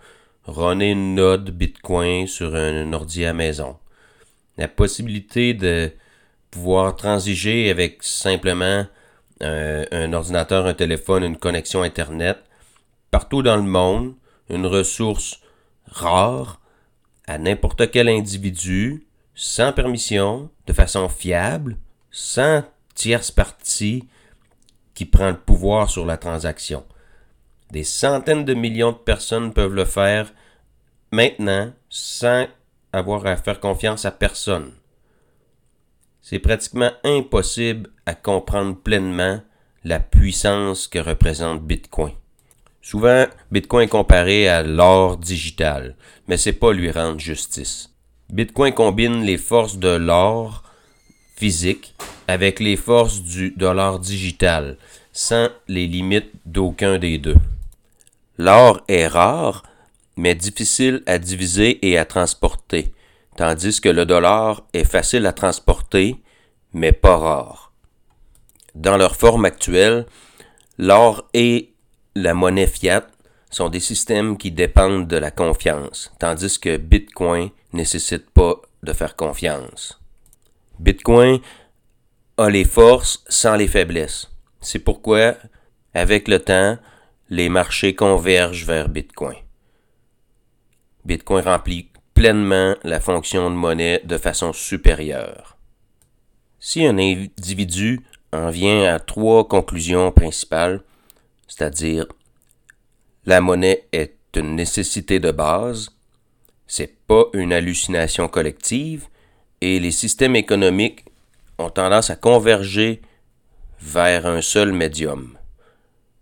runner 0.45 0.91
une 0.91 1.15
node 1.15 1.49
Bitcoin 1.49 2.27
sur 2.27 2.55
un 2.55 2.93
ordi 2.93 3.25
à 3.25 3.33
maison. 3.33 3.77
La 4.57 4.67
possibilité 4.67 5.55
de 5.55 5.91
pouvoir 6.51 6.95
transiger 6.95 7.71
avec 7.71 8.03
simplement 8.03 8.85
un, 9.41 10.13
ordinateur, 10.13 10.65
un 10.65 10.73
téléphone, 10.73 11.23
une 11.23 11.37
connexion 11.37 11.83
Internet 11.83 12.37
partout 13.11 13.41
dans 13.41 13.55
le 13.55 13.63
monde, 13.63 14.15
une 14.49 14.65
ressource 14.65 15.39
rare 15.85 16.59
à 17.27 17.37
n'importe 17.37 17.91
quel 17.91 18.09
individu, 18.09 19.07
sans 19.35 19.73
permission, 19.73 20.49
de 20.65 20.73
façon 20.73 21.09
fiable, 21.09 21.77
sans 22.11 22.63
tierce 22.95 23.31
partie 23.31 24.07
qui 24.93 25.05
prend 25.05 25.29
le 25.29 25.37
pouvoir 25.37 25.89
sur 25.89 26.05
la 26.05 26.17
transaction. 26.17 26.83
Des 27.71 27.83
centaines 27.83 28.45
de 28.45 28.53
millions 28.53 28.93
de 28.93 28.97
personnes 28.97 29.53
peuvent 29.53 29.73
le 29.73 29.85
faire 29.85 30.33
maintenant 31.11 31.71
sans 31.89 32.47
avoir 32.93 33.25
à 33.25 33.37
faire 33.37 33.59
confiance 33.59 34.05
à 34.05 34.11
personne. 34.11 34.71
C'est 36.29 36.39
pratiquement 36.39 36.91
impossible 37.05 37.89
à 38.05 38.13
comprendre 38.13 38.75
pleinement 38.75 39.39
la 39.85 40.01
puissance 40.01 40.89
que 40.89 40.99
représente 40.99 41.63
Bitcoin. 41.63 42.11
Souvent, 42.81 43.27
Bitcoin 43.49 43.85
est 43.85 43.89
comparé 43.89 44.49
à 44.49 44.61
l'or 44.61 45.15
digital, 45.15 45.95
mais 46.27 46.35
c'est 46.35 46.51
pas 46.51 46.73
lui 46.73 46.91
rendre 46.91 47.21
justice. 47.21 47.93
Bitcoin 48.29 48.73
combine 48.73 49.23
les 49.23 49.37
forces 49.37 49.77
de 49.77 49.87
l'or 49.87 50.63
physique 51.37 51.95
avec 52.27 52.59
les 52.59 52.75
forces 52.75 53.21
du 53.21 53.51
dollar 53.51 53.97
digital, 53.97 54.75
sans 55.13 55.47
les 55.69 55.87
limites 55.87 56.33
d'aucun 56.45 56.99
des 56.99 57.19
deux. 57.19 57.37
L'or 58.37 58.81
est 58.89 59.07
rare, 59.07 59.63
mais 60.17 60.35
difficile 60.35 61.03
à 61.05 61.19
diviser 61.19 61.79
et 61.87 61.97
à 61.97 62.03
transporter, 62.03 62.91
tandis 63.37 63.79
que 63.79 63.89
le 63.89 64.05
dollar 64.05 64.63
est 64.73 64.83
facile 64.83 65.25
à 65.25 65.31
transporter, 65.31 66.21
mais 66.73 66.91
pas 66.91 67.17
rare. 67.17 67.71
Dans 68.75 68.97
leur 68.97 69.15
forme 69.15 69.45
actuelle, 69.45 70.05
l'or 70.77 71.29
et 71.33 71.73
la 72.15 72.33
monnaie 72.33 72.67
fiat 72.67 73.07
sont 73.49 73.69
des 73.69 73.79
systèmes 73.79 74.37
qui 74.37 74.51
dépendent 74.51 75.07
de 75.07 75.17
la 75.17 75.31
confiance, 75.31 76.11
tandis 76.19 76.59
que 76.59 76.77
Bitcoin 76.77 77.51
nécessite 77.73 78.29
pas 78.31 78.55
de 78.83 78.91
faire 78.91 79.15
confiance. 79.15 80.01
Bitcoin 80.79 81.39
a 82.37 82.49
les 82.49 82.65
forces 82.65 83.23
sans 83.29 83.55
les 83.55 83.67
faiblesses. 83.67 84.29
C'est 84.61 84.79
pourquoi, 84.79 85.35
avec 85.93 86.27
le 86.27 86.39
temps, 86.39 86.77
les 87.29 87.49
marchés 87.49 87.95
convergent 87.95 88.65
vers 88.65 88.89
Bitcoin. 88.89 89.37
Bitcoin 91.05 91.43
remplit 91.43 91.89
pleinement 92.17 92.73
la 92.83 92.99
fonction 92.99 93.51
de 93.51 93.55
monnaie 93.55 94.01
de 94.03 94.17
façon 94.17 94.51
supérieure. 94.51 95.55
Si 96.59 96.83
un 96.83 96.97
individu 96.97 98.01
en 98.33 98.49
vient 98.49 98.91
à 98.91 98.99
trois 98.99 99.47
conclusions 99.47 100.11
principales, 100.11 100.81
c'est-à-dire 101.47 102.07
la 103.27 103.39
monnaie 103.39 103.85
est 103.91 104.15
une 104.35 104.55
nécessité 104.55 105.19
de 105.19 105.29
base, 105.29 105.91
c'est 106.65 106.97
pas 107.05 107.25
une 107.33 107.53
hallucination 107.53 108.27
collective, 108.27 109.05
et 109.61 109.79
les 109.79 109.91
systèmes 109.91 110.35
économiques 110.35 111.05
ont 111.59 111.69
tendance 111.69 112.09
à 112.09 112.15
converger 112.15 112.99
vers 113.79 114.25
un 114.25 114.41
seul 114.41 114.71
médium. 114.71 115.37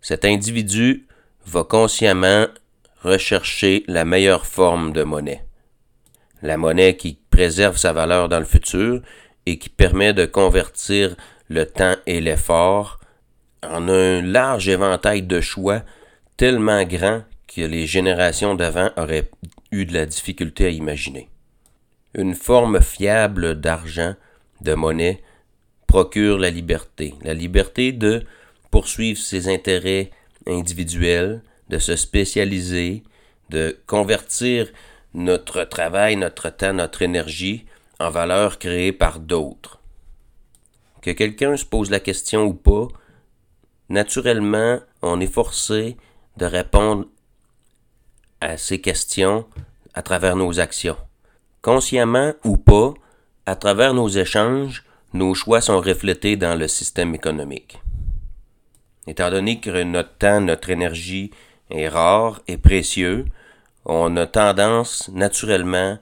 Cet 0.02 0.26
individu 0.26 1.06
va 1.46 1.64
consciemment 1.64 2.48
rechercher 3.00 3.82
la 3.88 4.04
meilleure 4.04 4.44
forme 4.44 4.92
de 4.92 5.02
monnaie. 5.02 5.45
La 6.46 6.56
monnaie 6.56 6.96
qui 6.96 7.18
préserve 7.30 7.76
sa 7.76 7.92
valeur 7.92 8.28
dans 8.28 8.38
le 8.38 8.44
futur 8.44 9.02
et 9.46 9.58
qui 9.58 9.68
permet 9.68 10.12
de 10.12 10.26
convertir 10.26 11.16
le 11.48 11.66
temps 11.66 11.96
et 12.06 12.20
l'effort 12.20 13.00
en 13.64 13.88
un 13.88 14.22
large 14.22 14.68
éventail 14.68 15.22
de 15.22 15.40
choix 15.40 15.82
tellement 16.36 16.84
grand 16.84 17.24
que 17.48 17.62
les 17.62 17.88
générations 17.88 18.54
d'avant 18.54 18.90
auraient 18.96 19.28
eu 19.72 19.86
de 19.86 19.94
la 19.94 20.06
difficulté 20.06 20.66
à 20.66 20.68
imaginer. 20.68 21.28
Une 22.14 22.36
forme 22.36 22.80
fiable 22.80 23.60
d'argent, 23.60 24.14
de 24.60 24.74
monnaie, 24.74 25.24
procure 25.88 26.38
la 26.38 26.50
liberté. 26.50 27.14
La 27.24 27.34
liberté 27.34 27.90
de 27.90 28.22
poursuivre 28.70 29.18
ses 29.18 29.52
intérêts 29.52 30.12
individuels, 30.46 31.42
de 31.70 31.80
se 31.80 31.96
spécialiser, 31.96 33.02
de 33.50 33.76
convertir 33.88 34.68
notre 35.16 35.64
travail, 35.64 36.16
notre 36.16 36.50
temps, 36.50 36.74
notre 36.74 37.00
énergie 37.00 37.64
en 37.98 38.10
valeur 38.10 38.58
créée 38.58 38.92
par 38.92 39.18
d'autres. 39.18 39.80
Que 41.00 41.10
quelqu'un 41.10 41.56
se 41.56 41.64
pose 41.64 41.90
la 41.90 42.00
question 42.00 42.44
ou 42.44 42.52
pas, 42.52 42.88
naturellement, 43.88 44.78
on 45.00 45.18
est 45.20 45.32
forcé 45.32 45.96
de 46.36 46.44
répondre 46.44 47.06
à 48.42 48.58
ces 48.58 48.80
questions 48.82 49.46
à 49.94 50.02
travers 50.02 50.36
nos 50.36 50.60
actions. 50.60 50.98
Consciemment 51.62 52.34
ou 52.44 52.58
pas, 52.58 52.92
à 53.46 53.56
travers 53.56 53.94
nos 53.94 54.08
échanges, 54.08 54.84
nos 55.14 55.34
choix 55.34 55.62
sont 55.62 55.80
reflétés 55.80 56.36
dans 56.36 56.58
le 56.58 56.68
système 56.68 57.14
économique. 57.14 57.80
Étant 59.06 59.30
donné 59.30 59.60
que 59.60 59.82
notre 59.82 60.14
temps, 60.18 60.42
notre 60.42 60.68
énergie 60.68 61.30
est 61.70 61.88
rare 61.88 62.42
et 62.48 62.58
précieux, 62.58 63.24
on 63.86 64.16
a 64.16 64.26
tendance 64.26 65.08
naturellement 65.12 65.98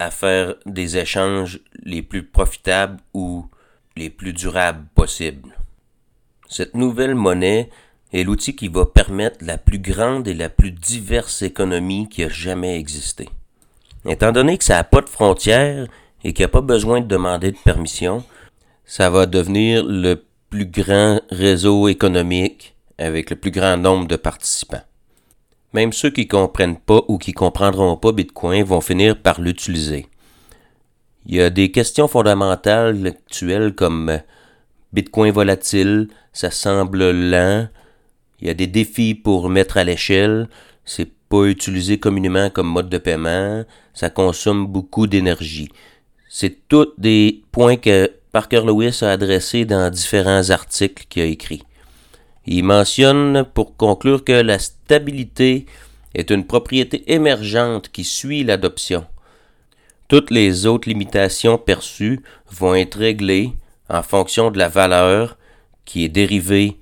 à 0.00 0.10
faire 0.10 0.56
des 0.66 0.96
échanges 0.96 1.60
les 1.84 2.02
plus 2.02 2.24
profitables 2.24 3.00
ou 3.14 3.46
les 3.96 4.10
plus 4.10 4.32
durables 4.32 4.86
possibles. 4.96 5.56
Cette 6.48 6.74
nouvelle 6.74 7.14
monnaie 7.14 7.70
est 8.12 8.24
l'outil 8.24 8.56
qui 8.56 8.66
va 8.66 8.84
permettre 8.84 9.44
la 9.44 9.58
plus 9.58 9.78
grande 9.78 10.26
et 10.26 10.34
la 10.34 10.48
plus 10.48 10.72
diverse 10.72 11.42
économie 11.42 12.08
qui 12.08 12.24
a 12.24 12.28
jamais 12.28 12.78
existé. 12.78 13.28
Étant 14.06 14.32
donné 14.32 14.58
que 14.58 14.64
ça 14.64 14.74
n'a 14.74 14.84
pas 14.84 15.00
de 15.00 15.08
frontières 15.08 15.86
et 16.24 16.32
qu'il 16.32 16.42
n'y 16.42 16.46
a 16.46 16.48
pas 16.48 16.60
besoin 16.60 17.00
de 17.00 17.06
demander 17.06 17.52
de 17.52 17.58
permission, 17.58 18.24
ça 18.84 19.08
va 19.08 19.26
devenir 19.26 19.84
le 19.84 20.24
plus 20.50 20.66
grand 20.66 21.20
réseau 21.30 21.86
économique 21.86 22.74
avec 22.98 23.30
le 23.30 23.36
plus 23.36 23.50
grand 23.52 23.76
nombre 23.76 24.08
de 24.08 24.16
participants. 24.16 24.82
Même 25.74 25.92
ceux 25.92 26.10
qui 26.10 26.28
comprennent 26.28 26.78
pas 26.78 27.02
ou 27.08 27.18
qui 27.18 27.32
comprendront 27.32 27.96
pas 27.96 28.12
Bitcoin 28.12 28.62
vont 28.62 28.80
finir 28.80 29.20
par 29.20 29.40
l'utiliser. 29.40 30.06
Il 31.26 31.34
y 31.34 31.40
a 31.40 31.50
des 31.50 31.72
questions 31.72 32.06
fondamentales 32.06 33.04
actuelles 33.08 33.74
comme 33.74 34.08
euh, 34.08 34.18
Bitcoin 34.92 35.32
volatile, 35.32 36.06
ça 36.32 36.52
semble 36.52 37.10
lent. 37.10 37.66
Il 38.40 38.46
y 38.46 38.50
a 38.50 38.54
des 38.54 38.68
défis 38.68 39.16
pour 39.16 39.48
mettre 39.48 39.76
à 39.76 39.82
l'échelle. 39.82 40.48
C'est 40.84 41.10
pas 41.28 41.46
utilisé 41.46 41.98
communément 41.98 42.50
comme 42.50 42.68
mode 42.68 42.88
de 42.88 42.98
paiement. 42.98 43.64
Ça 43.94 44.10
consomme 44.10 44.68
beaucoup 44.68 45.08
d'énergie. 45.08 45.70
C'est 46.28 46.68
tous 46.68 46.92
des 46.98 47.42
points 47.50 47.76
que 47.76 48.12
Parker 48.30 48.62
Lewis 48.64 49.00
a 49.02 49.10
adressées 49.10 49.64
dans 49.64 49.90
différents 49.90 50.50
articles 50.50 51.06
qu'il 51.08 51.22
a 51.22 51.26
écrits. 51.26 51.64
Il 52.46 52.64
mentionne 52.64 53.44
pour 53.54 53.76
conclure 53.76 54.24
que 54.24 54.32
la 54.32 54.58
stabilité 54.58 55.66
est 56.14 56.30
une 56.30 56.46
propriété 56.46 57.12
émergente 57.12 57.88
qui 57.90 58.04
suit 58.04 58.44
l'adoption. 58.44 59.06
Toutes 60.08 60.30
les 60.30 60.66
autres 60.66 60.88
limitations 60.88 61.58
perçues 61.58 62.20
vont 62.50 62.74
être 62.74 62.98
réglées 62.98 63.52
en 63.88 64.02
fonction 64.02 64.50
de 64.50 64.58
la 64.58 64.68
valeur 64.68 65.38
qui 65.84 66.04
est 66.04 66.08
dérivée 66.08 66.76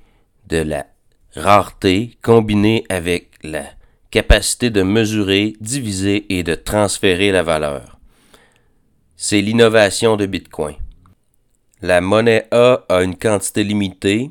de 0.48 0.58
la 0.58 0.86
rareté 1.34 2.18
combinée 2.22 2.84
avec 2.88 3.30
la 3.42 3.64
capacité 4.10 4.70
de 4.70 4.82
mesurer, 4.82 5.54
diviser 5.60 6.26
et 6.36 6.42
de 6.42 6.54
transférer 6.54 7.32
la 7.32 7.42
valeur. 7.42 7.98
C'est 9.16 9.40
l'innovation 9.40 10.16
de 10.16 10.26
Bitcoin. 10.26 10.76
La 11.80 12.00
monnaie 12.00 12.46
A 12.50 12.84
a 12.88 13.02
une 13.02 13.16
quantité 13.16 13.64
limitée, 13.64 14.30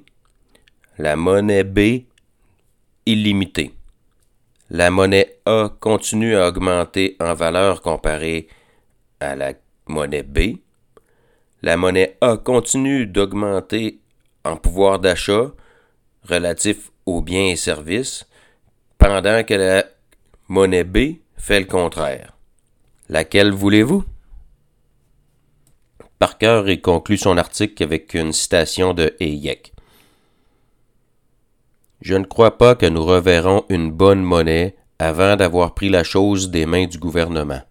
la 0.98 1.16
monnaie 1.16 1.64
B 1.64 2.06
illimitée. 3.06 3.74
La 4.70 4.90
monnaie 4.92 5.38
A 5.46 5.70
continue 5.80 6.36
à 6.36 6.48
augmenter 6.48 7.18
en 7.20 7.34
valeur 7.34 7.82
comparée 7.82 8.48
à 9.20 9.36
la 9.36 9.54
monnaie 9.88 10.24
B. 10.24 10.58
La 11.62 11.78
monnaie 11.78 12.18
A 12.22 12.38
continue 12.38 13.06
d'augmenter 13.06 14.00
en 14.44 14.56
pouvoir 14.56 15.00
d'achat 15.00 15.52
relatif 16.24 16.92
aux 17.06 17.22
biens 17.22 17.48
et 17.48 17.56
services, 17.56 18.26
pendant 18.98 19.44
que 19.44 19.54
la 19.54 19.86
monnaie 20.48 20.84
B 20.84 21.18
fait 21.38 21.60
le 21.60 21.66
contraire. 21.66 22.38
Laquelle 23.10 23.52
voulez-vous? 23.52 24.06
Parker 26.20 26.80
conclut 26.82 27.18
son 27.18 27.38
article 27.38 27.84
avec 27.84 28.14
une 28.14 28.32
citation 28.32 28.94
de 28.94 29.16
Hayek. 29.20 29.71
Je 32.02 32.16
ne 32.16 32.26
crois 32.26 32.58
pas 32.58 32.76
que 32.76 32.88
nous 32.88 33.04
reverrons 33.04 33.64
une 33.70 33.92
bonne 33.92 34.24
monnaie 34.24 34.76
avant 34.98 35.36
d'avoir 35.36 35.74
pris 35.74 35.90
la 35.90 36.04
chose 36.04 36.50
des 36.50 36.66
mains 36.66 36.86
du 36.88 36.98
gouvernement. 36.98 37.62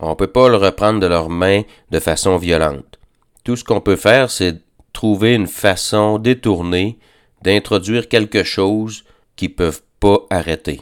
On 0.00 0.10
ne 0.10 0.14
peut 0.14 0.26
pas 0.26 0.48
le 0.48 0.56
reprendre 0.56 0.98
de 1.00 1.06
leurs 1.06 1.30
mains 1.30 1.62
de 1.90 2.00
façon 2.00 2.36
violente. 2.36 2.98
Tout 3.44 3.56
ce 3.56 3.64
qu'on 3.64 3.80
peut 3.80 3.96
faire, 3.96 4.30
c'est 4.30 4.60
trouver 4.92 5.34
une 5.34 5.46
façon 5.46 6.18
détournée 6.18 6.98
d'introduire 7.42 8.08
quelque 8.08 8.42
chose 8.42 9.04
qu'ils 9.36 9.50
ne 9.50 9.54
peuvent 9.54 9.82
pas 10.00 10.18
arrêter. 10.30 10.80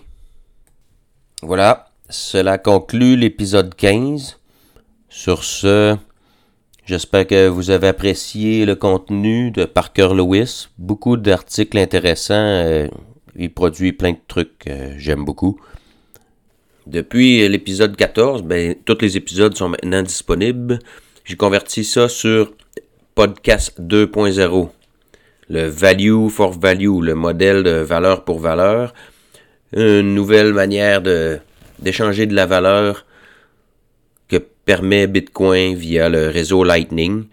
Voilà, 1.43 1.91
cela 2.09 2.59
conclut 2.59 3.17
l'épisode 3.17 3.75
15. 3.75 4.39
Sur 5.09 5.45
ce, 5.45 5.97
j'espère 6.91 7.25
que 7.25 7.47
vous 7.47 7.71
avez 7.71 7.87
apprécié 7.87 8.67
le 8.67 8.75
contenu 8.75 9.53
de 9.53 9.65
Parker 9.65 10.09
Lewis. 10.13 10.67
Beaucoup 10.77 11.17
d'articles 11.17 11.79
intéressants. 11.79 12.35
Euh, 12.35 12.89
il 13.37 13.55
produit 13.55 13.93
plein 13.93 14.11
de 14.11 14.19
trucs 14.27 14.59
que 14.59 14.99
j'aime 14.99 15.25
beaucoup. 15.25 15.61
Depuis 16.89 17.49
l'épisode 17.49 17.95
14, 17.95 18.43
ben, 18.43 18.75
tous 18.85 18.99
les 19.03 19.17
épisodes 19.17 19.57
sont 19.57 19.69
maintenant 19.69 20.03
disponibles. 20.03 20.81
J'ai 21.25 21.37
converti 21.37 21.85
ça 21.85 22.09
sur 22.09 22.53
Podcast 23.15 23.81
2.0 23.81 24.71
le 25.49 25.69
value 25.69 26.29
for 26.29 26.59
value, 26.59 27.03
le 27.03 27.15
modèle 27.15 27.63
de 27.63 27.71
valeur 27.71 28.25
pour 28.25 28.41
valeur, 28.41 28.95
une 29.77 30.15
nouvelle 30.15 30.53
manière 30.53 31.03
d'échanger 31.81 32.27
de 32.27 32.35
la 32.35 32.47
valeur 32.47 33.05
permet 34.71 35.09
Bitcoin 35.09 35.75
via 35.75 36.09
le 36.09 36.29
réseau 36.29 36.63
Lightning. 36.63 37.25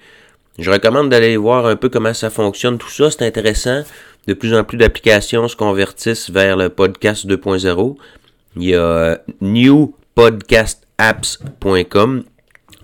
Je 0.57 0.71
recommande 0.71 1.09
d'aller 1.09 1.37
voir 1.37 1.67
un 1.67 1.75
peu 1.75 1.87
comment 1.87 2.15
ça 2.15 2.31
fonctionne. 2.31 2.79
Tout 2.79 2.89
ça, 2.89 3.11
c'est 3.11 3.21
intéressant. 3.21 3.83
De 4.25 4.33
plus 4.33 4.55
en 4.55 4.63
plus 4.63 4.79
d'applications 4.79 5.47
se 5.47 5.55
convertissent 5.55 6.31
vers 6.31 6.57
le 6.57 6.69
podcast 6.69 7.27
2.0. 7.27 7.95
Il 8.55 8.63
y 8.63 8.73
a 8.73 9.21
newpodcastapps.com, 9.39 12.23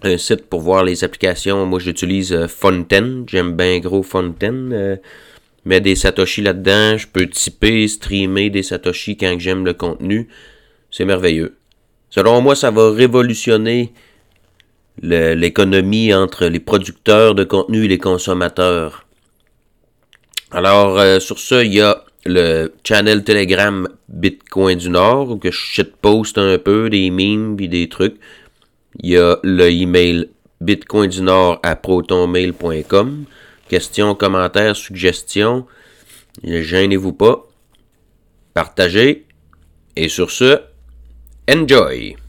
un 0.03 0.17
site 0.19 0.45
pour 0.45 0.61
voir 0.61 0.83
les 0.83 1.03
applications. 1.03 1.65
Moi, 1.65 1.79
j'utilise 1.79 2.31
euh, 2.31 2.47
Fontaine. 2.47 3.23
J'aime 3.25 3.57
bien 3.57 3.79
gros 3.79 4.03
Fontaine. 4.03 4.69
Euh, 4.71 4.97
mets 5.65 5.81
des 5.81 5.95
Satoshi 5.95 6.43
là-dedans, 6.43 6.99
je 6.99 7.07
peux 7.07 7.27
typer, 7.27 7.87
streamer 7.87 8.51
des 8.51 8.61
Satoshi 8.61 9.17
quand 9.17 9.35
j'aime 9.39 9.65
le 9.65 9.73
contenu. 9.73 10.27
C'est 10.91 11.05
merveilleux. 11.05 11.57
Selon 12.11 12.39
moi, 12.41 12.55
ça 12.55 12.69
va 12.69 12.91
révolutionner 12.91 13.93
l'économie 15.01 16.13
entre 16.13 16.45
les 16.45 16.59
producteurs 16.59 17.35
de 17.35 17.43
contenu 17.43 17.85
et 17.85 17.87
les 17.87 17.97
consommateurs. 17.97 19.05
Alors, 20.51 20.99
euh, 20.99 21.19
sur 21.19 21.39
ça, 21.39 21.63
il 21.63 21.73
y 21.73 21.81
a 21.81 22.03
le 22.25 22.71
channel 22.83 23.23
Telegram 23.23 23.87
Bitcoin 24.07 24.77
du 24.77 24.89
Nord, 24.89 25.31
où 25.31 25.37
que 25.37 25.51
je 25.51 25.57
shitpost 25.57 26.37
un 26.37 26.57
peu 26.57 26.89
des 26.89 27.09
memes 27.09 27.57
et 27.59 27.67
des 27.67 27.89
trucs. 27.89 28.17
Il 28.99 29.09
y 29.09 29.17
a 29.17 29.37
le 29.43 29.69
email 29.71 30.29
bitcoin 30.61 31.09
du 31.09 31.21
Nord 31.21 31.59
à 31.63 31.75
protonmail.com. 31.75 33.25
Questions, 33.67 34.15
commentaires, 34.15 34.75
suggestions, 34.75 35.65
gênez-vous 36.43 37.13
pas. 37.13 37.47
Partagez. 38.53 39.25
Et 39.95 40.09
sur 40.09 40.31
ce, 40.31 40.59
enjoy! 41.49 42.22